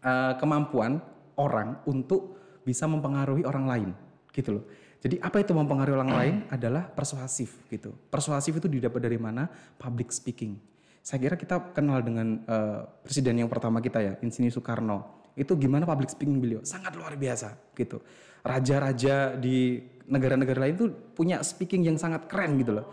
uh, 0.04 0.32
kemampuan 0.36 1.00
orang 1.38 1.80
untuk 1.88 2.36
bisa 2.66 2.84
mempengaruhi 2.84 3.46
orang 3.48 3.64
lain 3.64 3.90
gitu 4.34 4.60
loh. 4.60 4.64
Jadi 4.98 5.22
apa 5.22 5.38
itu 5.38 5.54
mempengaruhi 5.54 5.94
orang 5.94 6.10
lain 6.10 6.34
adalah 6.56 6.90
persuasif 6.90 7.62
gitu. 7.70 7.94
Persuasif 8.10 8.58
itu 8.58 8.66
didapat 8.66 8.98
dari 8.98 9.18
mana? 9.18 9.46
Public 9.78 10.10
speaking. 10.10 10.58
Saya 11.02 11.22
kira 11.22 11.36
kita 11.38 11.72
kenal 11.72 12.02
dengan 12.02 12.42
uh, 12.44 12.84
presiden 13.00 13.40
yang 13.40 13.48
pertama 13.48 13.78
kita 13.78 14.02
ya, 14.02 14.12
Insinyur 14.20 14.52
Soekarno. 14.52 15.24
Itu 15.38 15.54
gimana 15.54 15.86
public 15.86 16.10
speaking 16.10 16.42
beliau? 16.42 16.60
Sangat 16.66 16.98
luar 16.98 17.14
biasa 17.14 17.54
gitu. 17.78 18.02
Raja-raja 18.42 19.38
di 19.38 19.78
negara-negara 20.10 20.66
lain 20.66 20.74
tuh 20.74 20.90
punya 21.14 21.38
speaking 21.46 21.86
yang 21.86 21.96
sangat 21.96 22.26
keren 22.26 22.58
gitu 22.58 22.82
loh. 22.82 22.86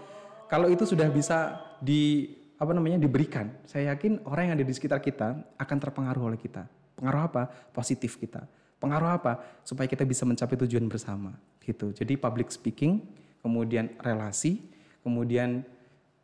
Kalau 0.46 0.70
itu 0.70 0.86
sudah 0.86 1.10
bisa 1.10 1.58
di 1.82 2.30
apa 2.56 2.72
namanya 2.72 3.02
diberikan, 3.02 3.52
saya 3.68 3.92
yakin 3.98 4.24
orang 4.30 4.48
yang 4.48 4.56
ada 4.62 4.66
di 4.68 4.74
sekitar 4.78 5.02
kita 5.02 5.58
akan 5.58 5.78
terpengaruh 5.82 6.32
oleh 6.32 6.40
kita. 6.40 6.70
Pengaruh 6.96 7.22
apa? 7.28 7.44
Positif 7.74 8.16
kita. 8.16 8.46
Pengaruh 8.86 9.12
apa? 9.18 9.34
Supaya 9.66 9.90
kita 9.90 10.06
bisa 10.06 10.24
mencapai 10.24 10.54
tujuan 10.62 10.86
bersama, 10.86 11.34
gitu. 11.66 11.90
Jadi 11.90 12.14
public 12.16 12.54
speaking, 12.54 13.02
kemudian 13.42 13.90
relasi, 13.98 14.62
kemudian 15.02 15.66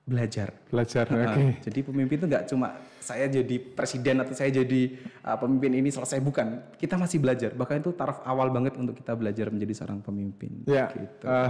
belajar. 0.06 0.54
Belajar. 0.70 1.06
Nah, 1.10 1.34
Oke. 1.34 1.62
Jadi 1.62 1.80
pemimpin 1.86 2.16
itu 2.18 2.26
nggak 2.30 2.46
cuma 2.50 2.78
saya 3.02 3.26
jadi 3.30 3.56
presiden 3.58 4.22
atau 4.22 4.34
saya 4.34 4.50
jadi 4.54 4.98
uh, 5.26 5.38
pemimpin 5.38 5.74
ini 5.78 5.90
selesai 5.90 6.22
bukan. 6.22 6.78
Kita 6.78 6.98
masih 6.98 7.18
belajar. 7.22 7.54
Bahkan 7.54 7.82
itu 7.82 7.92
taraf 7.94 8.22
awal 8.26 8.50
banget 8.54 8.78
untuk 8.78 8.98
kita 8.98 9.14
belajar 9.18 9.50
menjadi 9.50 9.74
seorang 9.78 10.02
pemimpin. 10.02 10.66
Ya, 10.70 10.90
Gitu. 10.94 11.26
eh, 11.26 11.50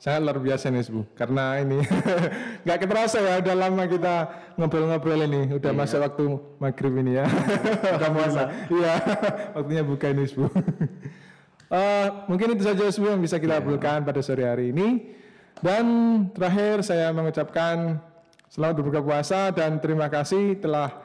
sangat 0.00 0.20
luar 0.24 0.40
biasa 0.40 0.72
nih 0.72 0.88
Bu. 0.88 1.04
Karena 1.12 1.60
ini 1.60 1.84
nggak 2.64 2.78
keterasa 2.80 3.20
ya, 3.20 3.34
udah 3.44 3.54
lama 3.54 3.84
kita 3.84 4.14
ngobrol-ngobrol 4.56 5.20
ini. 5.28 5.52
Udah 5.60 5.76
masuk 5.76 6.00
waktu 6.00 6.24
maghrib 6.56 6.96
ini 7.04 7.20
ya. 7.20 7.28
udah 8.00 8.10
puasa. 8.10 8.42
Iya, 8.80 8.94
waktunya 9.52 9.82
buka 9.84 10.08
ini 10.08 10.24
Bu. 10.32 10.48
Eh, 11.70 12.06
mungkin 12.26 12.56
itu 12.56 12.64
saja 12.64 12.82
Bu 12.96 13.06
yang 13.12 13.20
bisa 13.20 13.36
kita 13.36 13.60
obrolkan 13.60 14.00
pada 14.02 14.24
sore 14.24 14.48
hari 14.48 14.72
ini. 14.72 15.20
Dan 15.60 15.84
terakhir 16.32 16.80
saya 16.80 17.12
mengucapkan 17.12 18.00
selamat 18.48 18.74
berbuka 18.80 19.00
puasa 19.04 19.52
dan 19.52 19.76
terima 19.76 20.08
kasih 20.08 20.56
telah 20.56 20.96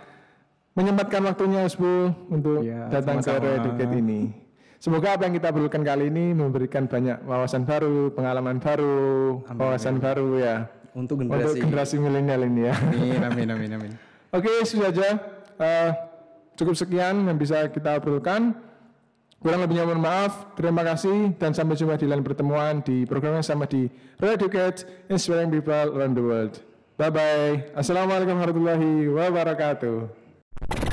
menyempatkan 0.72 1.20
waktunya 1.28 1.68
Bu 1.76 2.16
untuk 2.32 2.64
Ya, 2.64 2.88
datang 2.88 3.20
ke 3.20 3.28
sama-sama. 3.28 3.60
Educate 3.60 3.96
ini. 4.00 4.45
Semoga 4.86 5.18
apa 5.18 5.26
yang 5.26 5.34
kita 5.34 5.50
berikan 5.50 5.82
kali 5.82 6.14
ini 6.14 6.38
memberikan 6.38 6.86
banyak 6.86 7.26
wawasan 7.26 7.66
baru, 7.66 8.14
pengalaman 8.14 8.62
baru, 8.62 9.42
wawasan 9.58 9.98
baru 9.98 10.38
ya 10.38 10.70
Untuk 10.94 11.26
untuk 11.26 11.58
generasi. 11.58 11.58
generasi 11.58 11.96
milenial 11.98 12.46
ini 12.46 12.70
ya. 12.70 12.78
Amin, 12.78 13.18
amin, 13.34 13.48
amin, 13.50 13.70
amin. 13.82 13.92
Oke, 14.30 14.46
itu 14.62 14.78
saja. 14.78 15.18
Eh, 15.58 15.90
cukup 16.54 16.78
sekian 16.78 17.26
yang 17.26 17.34
bisa 17.34 17.66
kita 17.74 17.98
obrolkan. 17.98 18.54
Kurang 19.42 19.66
lebihnya 19.66 19.90
mohon 19.90 20.06
maaf. 20.06 20.54
Terima 20.54 20.86
kasih 20.86 21.34
dan 21.42 21.58
sampai 21.58 21.82
jumpa 21.82 21.98
di 21.98 22.06
lain 22.06 22.22
pertemuan 22.22 22.86
di 22.86 23.10
program 23.10 23.42
yang 23.42 23.48
sama 23.48 23.66
di 23.66 23.90
Radio 24.22 24.38
Educate 24.38 24.86
Inspiring 25.10 25.50
People 25.50 25.98
Around 25.98 26.14
the 26.14 26.22
World. 26.22 26.54
Bye 27.02 27.10
bye. 27.10 27.74
Assalamualaikum 27.74 28.38
warahmatullahi 28.38 29.10
wabarakatuh. 29.10 30.85